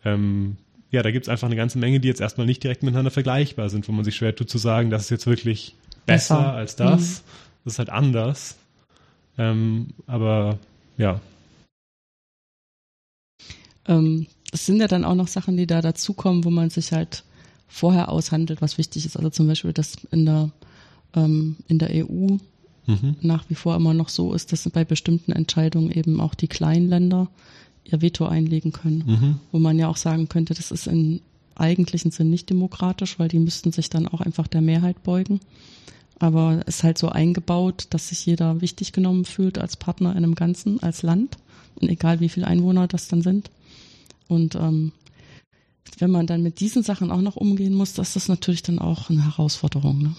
[0.04, 0.56] ähm,
[0.90, 3.68] ja, da gibt es einfach eine ganze Menge, die jetzt erstmal nicht direkt miteinander vergleichbar
[3.68, 5.74] sind, wo man sich schwer tut zu sagen, das ist jetzt wirklich
[6.06, 6.52] besser, Besser.
[6.54, 7.24] als das.
[7.64, 8.56] Das ist halt anders.
[9.36, 10.58] Ähm, aber
[10.96, 11.20] ja,
[13.86, 17.24] Ähm, es sind ja dann auch noch Sachen, die da dazukommen, wo man sich halt
[17.74, 19.16] vorher aushandelt, was wichtig ist.
[19.16, 20.50] Also zum Beispiel, dass in der,
[21.16, 22.36] ähm, in der EU
[22.86, 23.16] mhm.
[23.20, 26.88] nach wie vor immer noch so ist, dass bei bestimmten Entscheidungen eben auch die kleinen
[26.88, 27.28] Länder
[27.82, 29.02] ihr Veto einlegen können.
[29.04, 29.40] Mhm.
[29.50, 31.20] Wo man ja auch sagen könnte, das ist im
[31.56, 35.40] eigentlichen Sinn nicht demokratisch, weil die müssten sich dann auch einfach der Mehrheit beugen.
[36.20, 40.18] Aber es ist halt so eingebaut, dass sich jeder wichtig genommen fühlt als Partner in
[40.18, 41.38] einem Ganzen, als Land.
[41.74, 43.50] Und egal wie viele Einwohner das dann sind.
[44.28, 44.92] Und ähm,
[45.98, 49.10] wenn man dann mit diesen Sachen auch noch umgehen muss, das ist natürlich dann auch
[49.10, 50.02] eine Herausforderung.
[50.02, 50.14] Ne?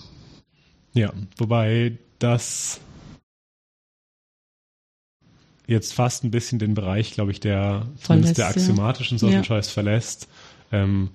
[0.93, 2.79] Ja, wobei das
[5.67, 8.71] jetzt fast ein bisschen den Bereich, glaube ich, der zumindest der Verlässt, ja.
[8.71, 9.41] axiomatischen Ja.
[9.41, 10.27] Choice verlässt.
[10.71, 11.09] Ähm,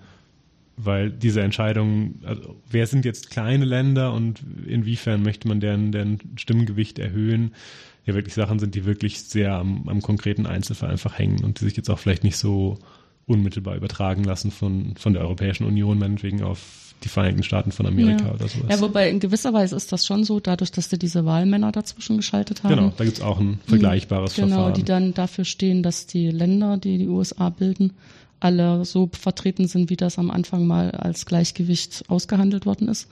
[0.76, 6.18] weil diese Entscheidung, also wer sind jetzt kleine Länder und inwiefern möchte man deren, deren
[6.36, 7.52] Stimmgewicht erhöhen,
[8.06, 11.64] ja wirklich Sachen sind, die wirklich sehr am, am konkreten Einzelfall einfach hängen und die
[11.64, 12.78] sich jetzt auch vielleicht nicht so
[13.30, 16.58] unmittelbar übertragen lassen von, von der Europäischen Union, meinetwegen auf
[17.02, 18.34] die Vereinigten Staaten von Amerika Ja.
[18.34, 18.66] oder sowas.
[18.68, 22.16] Ja, wobei in gewisser Weise ist das schon so, dadurch, dass sie diese Wahlmänner dazwischen
[22.18, 22.74] geschaltet haben.
[22.76, 24.74] Genau, da gibt's auch ein vergleichbares Genau, Verfahren.
[24.74, 27.94] die dann dafür stehen, dass die Länder, die die USA bilden,
[28.38, 33.08] alle so vertreten sind, wie das am Anfang mal als Gleichgewicht ausgehandelt worden ist.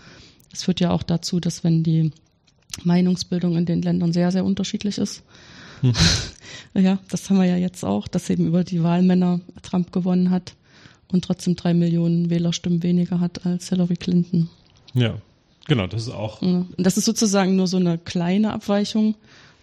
[0.51, 2.11] Das führt ja auch dazu, dass wenn die
[2.85, 5.23] Meinungsbildung in den Ländern sehr, sehr unterschiedlich ist,
[6.75, 10.55] ja, das haben wir ja jetzt auch, dass eben über die Wahlmänner Trump gewonnen hat
[11.13, 14.49] und trotzdem drei Millionen Wählerstimmen weniger hat als Hillary Clinton.
[14.95, 15.17] ja,
[15.67, 16.43] genau, das ist auch.
[16.43, 16.49] Ja.
[16.49, 19.15] Und das ist sozusagen nur so eine kleine Abweichung,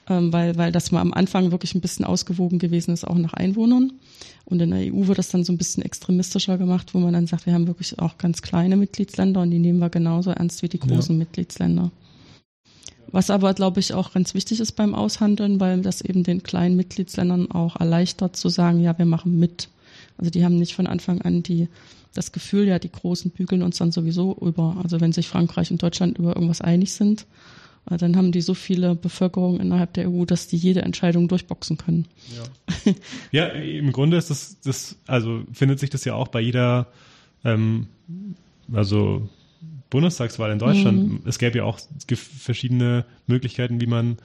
[0.10, 3.34] ähm, weil, weil das mal am Anfang wirklich ein bisschen ausgewogen gewesen ist, auch nach
[3.34, 3.93] Einwohnern.
[4.45, 7.25] Und in der EU wird das dann so ein bisschen extremistischer gemacht, wo man dann
[7.25, 10.69] sagt, wir haben wirklich auch ganz kleine Mitgliedsländer und die nehmen wir genauso ernst wie
[10.69, 11.91] die großen Mitgliedsländer.
[13.15, 16.75] Was aber, glaube ich, auch ganz wichtig ist beim Aushandeln, weil das eben den kleinen
[16.75, 19.69] Mitgliedsländern auch erleichtert zu sagen, ja, wir machen mit.
[20.17, 21.69] Also die haben nicht von Anfang an die,
[22.13, 24.75] das Gefühl, ja, die Großen bügeln uns dann sowieso über.
[24.84, 27.25] Also wenn sich Frankreich und Deutschland über irgendwas einig sind,
[27.89, 31.78] äh, dann haben die so viele Bevölkerung innerhalb der EU, dass die jede Entscheidung durchboxen
[31.78, 32.08] können.
[32.36, 32.93] Ja.
[33.32, 36.88] ja, im Grunde ist das, das, also findet sich das ja auch bei jeder,
[37.45, 37.88] ähm,
[38.73, 39.30] also
[39.89, 41.21] Bundestagswahl in Deutschland.
[41.26, 41.80] Es gäbe ja auch
[42.15, 44.17] verschiedene Möglichkeiten, wie man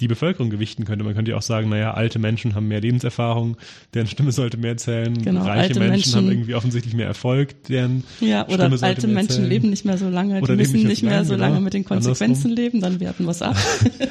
[0.00, 1.04] die Bevölkerung gewichten könnte.
[1.04, 3.58] Man könnte ja auch sagen, naja, alte Menschen haben mehr Lebenserfahrung,
[3.92, 5.12] deren Stimme sollte mehr zählen.
[5.22, 9.06] Genau, Reiche Menschen, Menschen- haben irgendwie offensichtlich mehr Erfolg, deren Ja, oder Stimme sollte alte
[9.08, 9.48] mehr Menschen zählen.
[9.50, 11.44] leben nicht mehr so lange, Oder die müssen nicht mehr so genau.
[11.48, 12.56] lange mit den Konsequenzen Andersrum.
[12.56, 13.56] leben, dann werten wir es ab.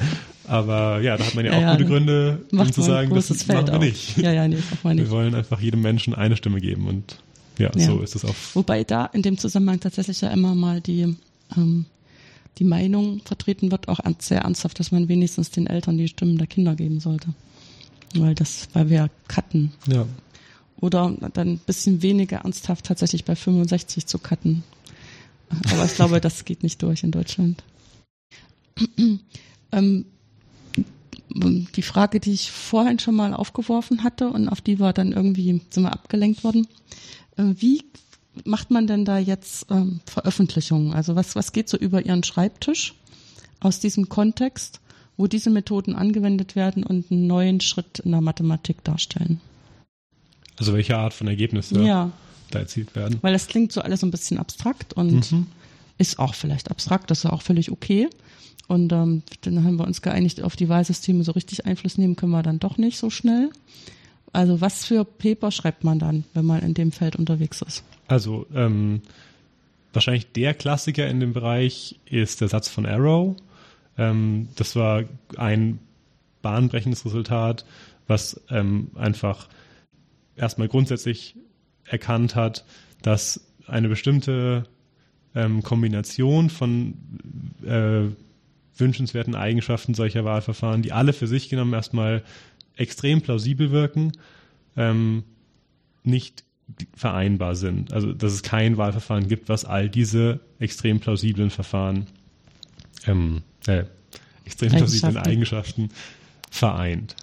[0.46, 1.88] Aber ja, da hat man ja, Ja, auch ja, gute ne.
[1.90, 3.80] Gründe, um zu sagen, das machen wir auf.
[3.82, 4.16] nicht.
[4.16, 5.10] Ja, ja, nee, machen wir Wir nicht.
[5.10, 7.18] wollen einfach jedem Menschen eine Stimme geben und
[7.60, 7.86] ja, Ja.
[7.86, 8.34] so ist es auch.
[8.54, 11.16] Wobei da in dem Zusammenhang tatsächlich ja immer mal die,
[11.56, 11.84] ähm,
[12.58, 16.46] die Meinung vertreten wird, auch sehr ernsthaft, dass man wenigstens den Eltern die Stimmen der
[16.46, 17.28] Kinder geben sollte.
[18.14, 19.72] Weil das, weil wir cutten.
[19.86, 20.06] Ja.
[20.80, 24.64] Oder dann ein bisschen weniger ernsthaft tatsächlich bei 65 zu cutten.
[25.72, 27.62] Aber ich glaube, das geht nicht durch in Deutschland.
[29.72, 30.04] ähm,
[31.32, 35.60] die Frage, die ich vorhin schon mal aufgeworfen hatte und auf die war dann irgendwie
[35.70, 36.66] sind wir abgelenkt worden.
[37.40, 37.84] Äh, wie
[38.44, 40.92] macht man denn da jetzt ähm, Veröffentlichungen?
[40.92, 42.94] Also was, was geht so über Ihren Schreibtisch
[43.60, 44.80] aus diesem Kontext,
[45.16, 49.40] wo diese Methoden angewendet werden und einen neuen Schritt in der Mathematik darstellen?
[50.56, 52.12] Also welche Art von Ergebnisse ja.
[52.50, 53.18] da erzielt werden.
[53.22, 55.46] Weil das klingt so alles so ein bisschen abstrakt und Mhm.
[55.98, 58.08] ist auch vielleicht abstrakt, das ist ja auch völlig okay.
[58.68, 62.32] Und ähm, dann haben wir uns geeinigt, auf die Wahlsysteme so richtig Einfluss nehmen können
[62.32, 63.50] wir dann doch nicht so schnell.
[64.32, 67.84] Also was für Paper schreibt man dann, wenn man in dem Feld unterwegs ist?
[68.06, 69.02] Also ähm,
[69.92, 73.36] wahrscheinlich der Klassiker in dem Bereich ist der Satz von Arrow.
[73.98, 75.04] Ähm, das war
[75.36, 75.80] ein
[76.42, 77.64] bahnbrechendes Resultat,
[78.06, 79.48] was ähm, einfach
[80.36, 81.36] erstmal grundsätzlich
[81.84, 82.64] erkannt hat,
[83.02, 84.64] dass eine bestimmte
[85.34, 86.94] ähm, Kombination von
[87.64, 88.08] äh,
[88.76, 92.22] wünschenswerten Eigenschaften solcher Wahlverfahren, die alle für sich genommen erstmal
[92.80, 94.12] extrem plausibel wirken,
[94.76, 95.24] ähm,
[96.02, 96.44] nicht
[96.94, 97.92] vereinbar sind.
[97.92, 102.06] Also dass es kein Wahlverfahren gibt, was all diese extrem plausiblen Verfahren,
[103.06, 103.84] ähm, äh,
[104.44, 105.90] extrem plausiblen Eigenschaften
[106.50, 107.16] vereint.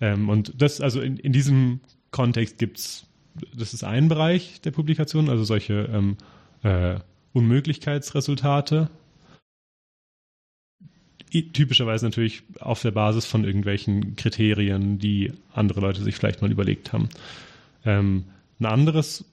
[0.00, 1.80] Ähm, und das, also in, in diesem
[2.10, 3.06] Kontext gibt es,
[3.56, 6.16] das ist ein Bereich der Publikation, also solche ähm,
[6.62, 6.96] äh,
[7.32, 8.90] Unmöglichkeitsresultate.
[11.42, 16.92] Typischerweise natürlich auf der Basis von irgendwelchen Kriterien, die andere Leute sich vielleicht mal überlegt
[16.92, 17.08] haben.
[17.84, 18.24] Ähm,
[18.60, 19.24] ein anderes,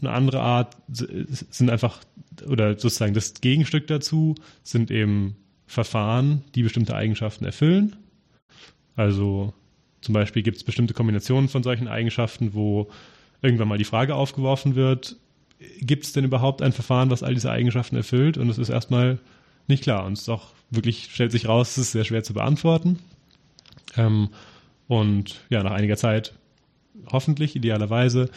[0.00, 2.00] eine andere Art sind einfach,
[2.46, 7.96] oder sozusagen das Gegenstück dazu sind eben Verfahren, die bestimmte Eigenschaften erfüllen.
[8.96, 9.52] Also
[10.00, 12.90] zum Beispiel gibt es bestimmte Kombinationen von solchen Eigenschaften, wo
[13.42, 15.16] irgendwann mal die Frage aufgeworfen wird,
[15.80, 18.38] gibt es denn überhaupt ein Verfahren, was all diese Eigenschaften erfüllt?
[18.38, 19.18] Und es ist erstmal
[19.66, 20.04] nicht klar.
[20.04, 22.98] Und es ist auch wirklich, stellt sich raus, es ist sehr schwer zu beantworten.
[23.96, 24.30] Ähm,
[24.88, 26.34] und ja, nach einiger Zeit,
[27.10, 28.30] hoffentlich, idealerweise,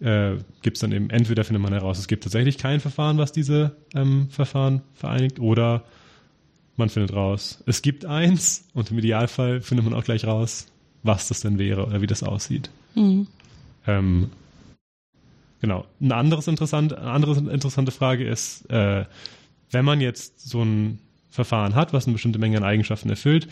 [0.00, 3.32] äh, gibt es dann eben, entweder findet man heraus, es gibt tatsächlich kein Verfahren, was
[3.32, 5.84] diese ähm, Verfahren vereinigt, oder
[6.76, 10.66] man findet raus, es gibt eins und im Idealfall findet man auch gleich raus,
[11.02, 12.70] was das denn wäre oder wie das aussieht.
[12.94, 13.26] Mhm.
[13.86, 14.30] Ähm,
[15.60, 15.84] genau.
[16.00, 19.04] Ein anderes interessant, eine andere interessante Frage ist, äh,
[19.72, 23.48] wenn man jetzt so ein Verfahren hat, was eine bestimmte Menge an Eigenschaften erfüllt,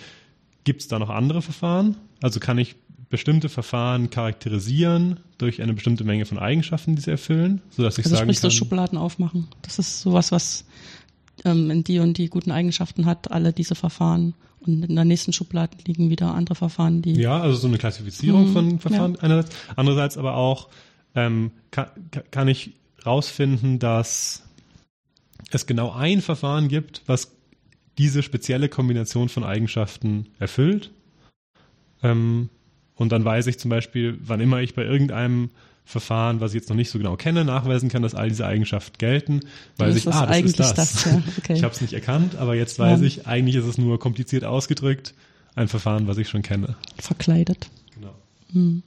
[0.64, 1.96] gibt es da noch andere Verfahren?
[2.22, 2.76] Also kann ich
[3.08, 8.16] bestimmte Verfahren charakterisieren durch eine bestimmte Menge von Eigenschaften, die sie erfüllen, sodass ich also
[8.16, 8.50] sagen sprich, kann.
[8.50, 9.48] so Schubladen aufmachen.
[9.62, 10.64] Das ist sowas, was
[11.44, 14.34] ähm, in die und die guten Eigenschaften hat, alle diese Verfahren.
[14.60, 17.14] Und in der nächsten Schublade liegen wieder andere Verfahren, die.
[17.14, 19.20] Ja, also so eine Klassifizierung mhm, von Verfahren ja.
[19.22, 19.56] einerseits.
[19.74, 20.68] Andererseits aber auch
[21.14, 21.88] ähm, kann,
[22.30, 24.44] kann ich rausfinden, dass
[25.50, 27.32] es genau ein Verfahren gibt, was
[27.98, 30.90] diese spezielle Kombination von Eigenschaften erfüllt.
[32.02, 32.48] Ähm,
[32.94, 35.50] und dann weiß ich zum Beispiel, wann immer ich bei irgendeinem
[35.84, 38.96] Verfahren, was ich jetzt noch nicht so genau kenne, nachweisen kann, dass all diese Eigenschaften
[38.98, 39.40] gelten,
[39.78, 40.74] weiß ich, ah, das ist das.
[40.74, 41.22] das ja.
[41.38, 41.54] okay.
[41.56, 43.06] Ich habe es nicht erkannt, aber jetzt weiß ja.
[43.06, 45.14] ich, eigentlich ist es nur kompliziert ausgedrückt,
[45.54, 46.76] ein Verfahren, was ich schon kenne.
[46.98, 47.68] Verkleidet.
[47.94, 48.14] Genau.
[48.52, 48.82] Hm.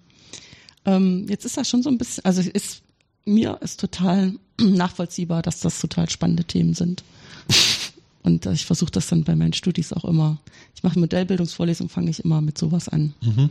[0.85, 2.82] Ähm, jetzt ist das schon so ein bisschen, also ist,
[3.25, 7.03] mir ist total nachvollziehbar, dass das total spannende Themen sind.
[8.23, 10.37] Und ich versuche das dann bei meinen Studis auch immer.
[10.75, 13.13] Ich mache Modellbildungsvorlesungen, fange ich immer mit sowas an.
[13.21, 13.49] Mhm.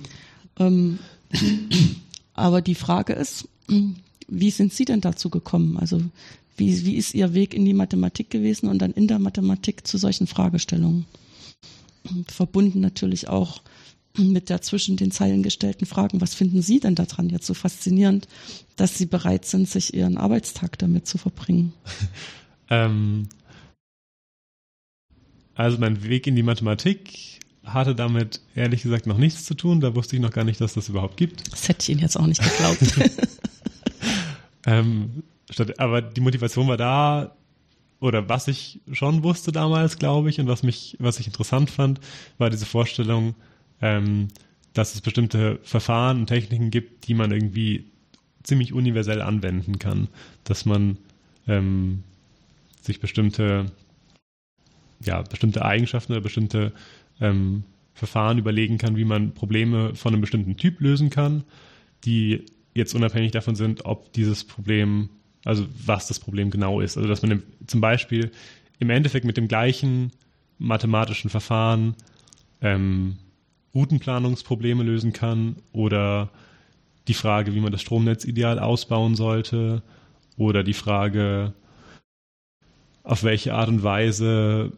[0.59, 0.99] Ähm,
[2.35, 3.47] aber die Frage ist,
[4.29, 5.77] wie sind Sie denn dazu gekommen?
[5.77, 6.01] Also
[6.57, 9.99] wie, wie ist Ihr Weg in die Mathematik gewesen und dann in der Mathematik zu
[9.99, 11.05] solchen Fragestellungen?
[12.27, 13.63] Verbunden natürlich auch
[14.19, 18.29] mit der zwischen den Zeilen gestellten Fragen, was finden Sie denn daran jetzt so faszinierend,
[18.77, 21.73] dass Sie bereit sind, sich Ihren Arbeitstag damit zu verbringen?
[22.71, 23.29] ähm,
[25.55, 29.81] also mein Weg in die Mathematik hatte damit ehrlich gesagt noch nichts zu tun.
[29.81, 31.53] Da wusste ich noch gar nicht, dass das überhaupt gibt.
[31.53, 32.81] Das hätte ich Ihnen jetzt auch nicht geglaubt.
[34.67, 35.23] ähm,
[35.79, 37.37] aber die Motivation war da,
[38.01, 42.01] oder was ich schon wusste damals, glaube ich, und was mich, was ich interessant fand,
[42.39, 43.35] war diese Vorstellung,
[43.83, 44.29] ähm,
[44.73, 47.85] dass es bestimmte Verfahren und Techniken gibt, die man irgendwie
[48.43, 50.09] ziemlich universell anwenden kann.
[50.45, 50.97] Dass man
[51.47, 52.03] ähm,
[52.81, 53.67] sich bestimmte,
[55.05, 56.73] ja, bestimmte Eigenschaften oder bestimmte
[57.21, 57.65] ähm,
[57.95, 61.45] Verfahren überlegen kann, wie man Probleme von einem bestimmten Typ lösen kann,
[62.05, 65.11] die jetzt unabhängig davon sind, ob dieses Problem,
[65.45, 66.97] also was das Problem genau ist.
[66.97, 68.31] Also dass man im, zum Beispiel
[68.79, 70.11] im Endeffekt mit dem gleichen
[70.59, 71.95] mathematischen Verfahren
[72.63, 73.19] ähm,
[73.75, 76.31] Routenplanungsprobleme lösen kann oder
[77.09, 79.83] die Frage, wie man das Stromnetz ideal ausbauen sollte
[80.37, 81.53] oder die Frage,
[83.03, 84.73] auf welche Art und Weise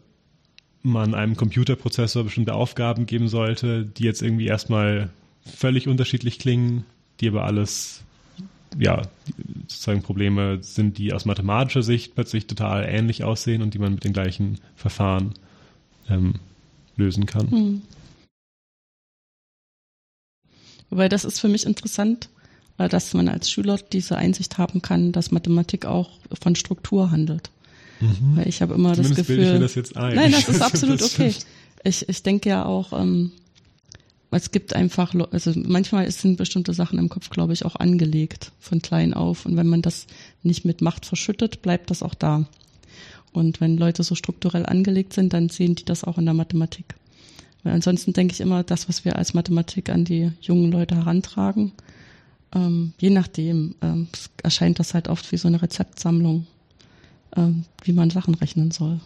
[0.81, 5.09] man einem Computerprozessor bestimmte Aufgaben geben sollte, die jetzt irgendwie erstmal
[5.41, 6.85] völlig unterschiedlich klingen,
[7.19, 8.03] die aber alles
[8.77, 9.03] ja,
[9.67, 14.03] sozusagen Probleme sind, die aus mathematischer Sicht plötzlich total ähnlich aussehen und die man mit
[14.03, 15.33] den gleichen Verfahren
[16.09, 16.35] ähm,
[16.97, 17.49] lösen kann.
[17.49, 17.81] Hm.
[20.89, 22.29] Wobei das ist für mich interessant,
[22.77, 26.09] dass man als Schüler diese Einsicht haben kann, dass Mathematik auch
[26.41, 27.49] von Struktur handelt.
[28.01, 28.35] Mhm.
[28.35, 29.59] Weil ich habe immer Zumindest das Gefühl.
[29.59, 29.93] Das.
[29.95, 31.33] Nein, das ist absolut okay.
[31.83, 33.31] Ich, ich denke ja auch, ähm,
[34.31, 38.81] es gibt einfach, also manchmal sind bestimmte Sachen im Kopf, glaube ich, auch angelegt von
[38.81, 39.45] klein auf.
[39.45, 40.07] Und wenn man das
[40.43, 42.45] nicht mit Macht verschüttet, bleibt das auch da.
[43.31, 46.95] Und wenn Leute so strukturell angelegt sind, dann sehen die das auch in der Mathematik.
[47.65, 51.73] Weil ansonsten denke ich immer, das, was wir als Mathematik an die jungen Leute herantragen,
[52.53, 54.07] ähm, je nachdem, ähm,
[54.43, 56.45] erscheint das halt oft wie so eine Rezeptsammlung
[57.35, 58.99] ähm, wie man Sachen rechnen soll.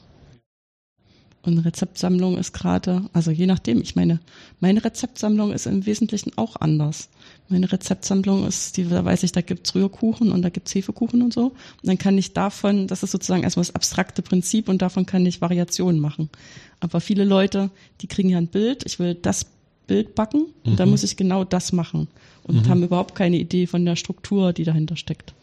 [1.41, 4.19] Und Rezeptsammlung ist gerade, also je nachdem, ich meine,
[4.59, 7.07] meine Rezeptsammlung ist im Wesentlichen auch anders.
[7.47, 11.33] Meine Rezeptsammlung ist, die, da weiß ich, da gibt's Rührkuchen und da gibt's Hefekuchen und
[11.33, 11.45] so.
[11.45, 15.25] Und dann kann ich davon, das ist sozusagen erstmal das abstrakte Prinzip und davon kann
[15.25, 16.29] ich Variationen machen.
[16.81, 17.69] Aber viele Leute,
[18.01, 19.45] die kriegen ja ein Bild, ich will das
[19.87, 20.75] Bild backen und mhm.
[20.75, 22.09] dann muss ich genau das machen
[22.43, 22.69] und mhm.
[22.69, 25.33] haben überhaupt keine Idee von der Struktur, die dahinter steckt.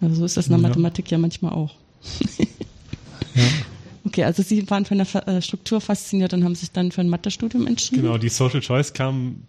[0.00, 0.68] Also so ist das in der ja.
[0.68, 1.74] Mathematik ja manchmal auch.
[3.34, 3.42] ja.
[4.14, 7.08] Okay, also Sie waren von der äh, Struktur fasziniert und haben sich dann für ein
[7.08, 8.02] Mathestudium entschieden?
[8.02, 9.42] Genau, die Social Choice kam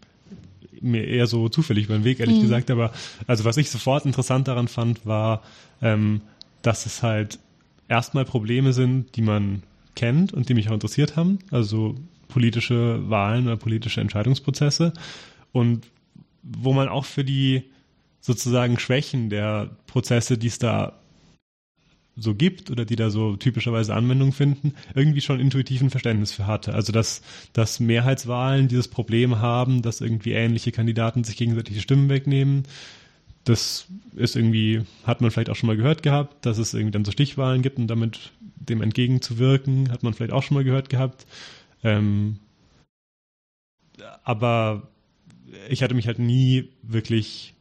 [0.82, 2.41] mir eher so zufällig über den Weg, ehrlich mhm.
[2.41, 2.72] gesagt.
[2.72, 2.91] Aber
[3.28, 5.43] also was ich sofort interessant daran fand, war,
[5.84, 6.22] ähm,
[6.63, 7.38] dass es halt
[7.89, 9.61] erstmal Probleme sind, die man
[9.93, 11.38] kennt und die mich auch interessiert haben.
[11.51, 11.93] Also
[12.28, 14.93] politische Wahlen oder politische Entscheidungsprozesse.
[15.51, 15.86] Und
[16.41, 17.66] wo man auch für die
[18.20, 20.93] sozusagen Schwächen der Prozesse, die es da
[22.18, 26.74] so gibt oder die da so typischerweise Anwendung finden, irgendwie schon intuitiven Verständnis für hatte.
[26.74, 27.22] Also dass,
[27.53, 32.63] dass Mehrheitswahlen dieses Problem haben, dass irgendwie ähnliche Kandidaten sich gegenseitig die Stimmen wegnehmen.
[33.43, 37.05] Das ist irgendwie, hat man vielleicht auch schon mal gehört gehabt, dass es irgendwie dann
[37.05, 41.28] so Stichwahlen gibt und damit dem entgegenzuwirken, hat man vielleicht auch schon mal gehört gehabt.
[41.84, 42.38] Ähm,
[44.24, 44.88] aber
[45.70, 47.55] ich hatte mich halt nie wirklich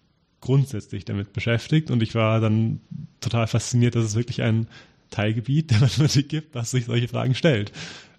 [0.44, 2.80] grundsätzlich damit beschäftigt und ich war dann
[3.20, 4.68] total fasziniert, dass es wirklich ein
[5.10, 7.72] Teilgebiet der Mathematik gibt, was sich solche Fragen stellt.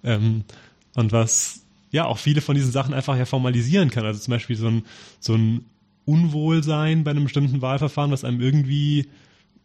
[0.04, 0.44] Ähm,
[0.96, 1.62] und was
[1.92, 4.06] ja auch viele von diesen Sachen einfach ja formalisieren kann.
[4.06, 4.84] Also zum Beispiel so ein,
[5.20, 5.66] so ein
[6.06, 9.08] Unwohlsein bei einem bestimmten Wahlverfahren, was einem irgendwie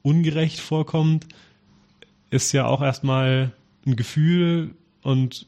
[0.03, 1.27] ungerecht vorkommt,
[2.29, 3.53] ist ja auch erstmal
[3.87, 5.47] ein Gefühl und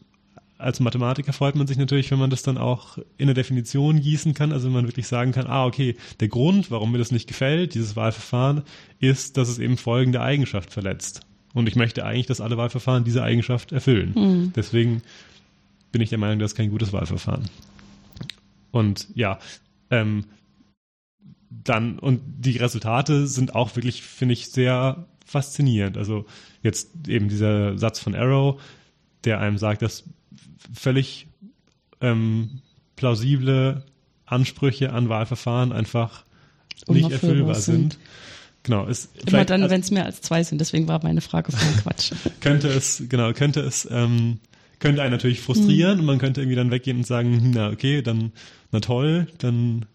[0.63, 4.35] als Mathematiker freut man sich natürlich, wenn man das dann auch in eine Definition gießen
[4.35, 7.27] kann, also wenn man wirklich sagen kann, ah, okay, der Grund, warum mir das nicht
[7.27, 8.63] gefällt, dieses Wahlverfahren,
[9.01, 11.23] ist, dass es eben folgende Eigenschaft verletzt.
[11.55, 14.13] Und ich möchte eigentlich, dass alle Wahlverfahren diese Eigenschaft erfüllen.
[14.15, 14.53] Mhm.
[14.55, 15.03] Deswegen
[15.91, 17.49] bin ich der Meinung, das ist kein gutes Wahlverfahren.
[18.71, 19.39] Und ja,
[19.91, 20.25] ähm,
[21.51, 25.99] dann, und die Resultate sind auch wirklich, finde ich, sehr faszinierend.
[25.99, 26.25] Also
[26.63, 28.61] jetzt eben dieser Satz von Arrow,
[29.25, 30.05] der einem sagt, dass
[30.73, 31.27] völlig
[32.01, 32.61] ähm,
[32.97, 33.85] plausible
[34.27, 36.25] Ansprüche an Wahlverfahren einfach
[36.89, 37.95] nicht erfüllbar sind.
[37.95, 37.99] sind.
[38.65, 40.61] Genau, ist immer dann, wenn es mehr als zwei sind.
[40.61, 42.13] Deswegen war meine Frage von Quatsch.
[42.41, 44.39] könnte es genau, könnte es ähm,
[44.79, 46.01] könnte einen natürlich frustrieren mhm.
[46.01, 48.33] und man könnte irgendwie dann weggehen und sagen, hm, na okay, dann
[48.71, 49.87] na toll, dann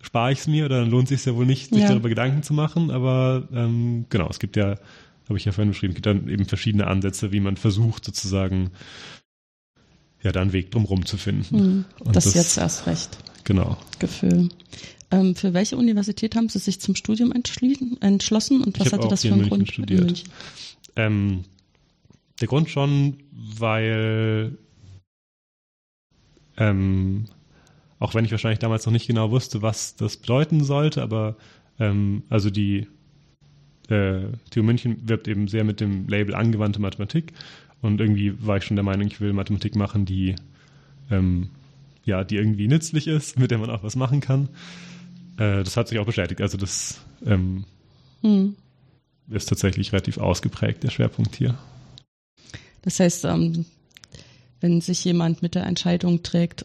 [0.00, 1.88] spare ich es mir oder dann lohnt sich ja wohl nicht, sich ja.
[1.88, 2.90] darüber Gedanken zu machen.
[2.90, 4.76] Aber ähm, genau, es gibt ja,
[5.28, 8.72] habe ich ja vorhin beschrieben, es gibt dann eben verschiedene Ansätze, wie man versucht sozusagen
[10.22, 11.56] ja da einen Weg drumherum zu finden.
[11.56, 11.84] Mhm.
[12.12, 13.18] das, das jetzt erst recht.
[13.44, 13.76] Genau.
[13.98, 14.48] Gefühl.
[15.10, 19.32] Ähm, für welche Universität haben Sie sich zum Studium entschlossen und was hatte das für
[19.32, 19.68] einen Grund?
[19.68, 20.24] Studiert.
[20.96, 21.44] Ähm,
[22.40, 24.56] der Grund schon, weil
[26.56, 27.26] ähm,
[27.98, 31.36] auch wenn ich wahrscheinlich damals noch nicht genau wusste, was das bedeuten sollte, aber
[31.78, 32.88] ähm, also die
[33.88, 37.32] äh, TU München wirbt eben sehr mit dem Label angewandte Mathematik
[37.82, 40.36] und irgendwie war ich schon der Meinung, ich will Mathematik machen, die,
[41.10, 41.50] ähm,
[42.04, 44.48] ja, die irgendwie nützlich ist, mit der man auch was machen kann.
[45.36, 46.40] Äh, das hat sich auch bestätigt.
[46.40, 47.64] Also das ähm,
[48.22, 48.54] hm.
[49.28, 51.58] ist tatsächlich relativ ausgeprägt, der Schwerpunkt hier.
[52.82, 53.64] Das heißt, ähm,
[54.60, 56.64] wenn sich jemand mit der Entscheidung trägt,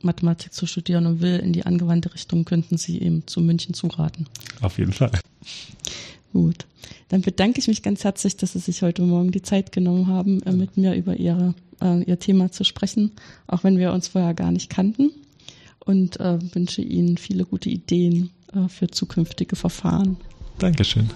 [0.00, 4.26] Mathematik zu studieren und will in die angewandte Richtung, könnten Sie ihm zu München zuraten.
[4.62, 5.12] Auf jeden Fall.
[6.34, 6.66] Gut.
[7.10, 10.42] Dann bedanke ich mich ganz herzlich, dass Sie sich heute Morgen die Zeit genommen haben,
[10.42, 13.12] äh, mit mir über Ihre, äh, Ihr Thema zu sprechen,
[13.46, 15.12] auch wenn wir uns vorher gar nicht kannten.
[15.78, 20.16] Und äh, wünsche Ihnen viele gute Ideen äh, für zukünftige Verfahren.
[20.58, 21.08] Dankeschön.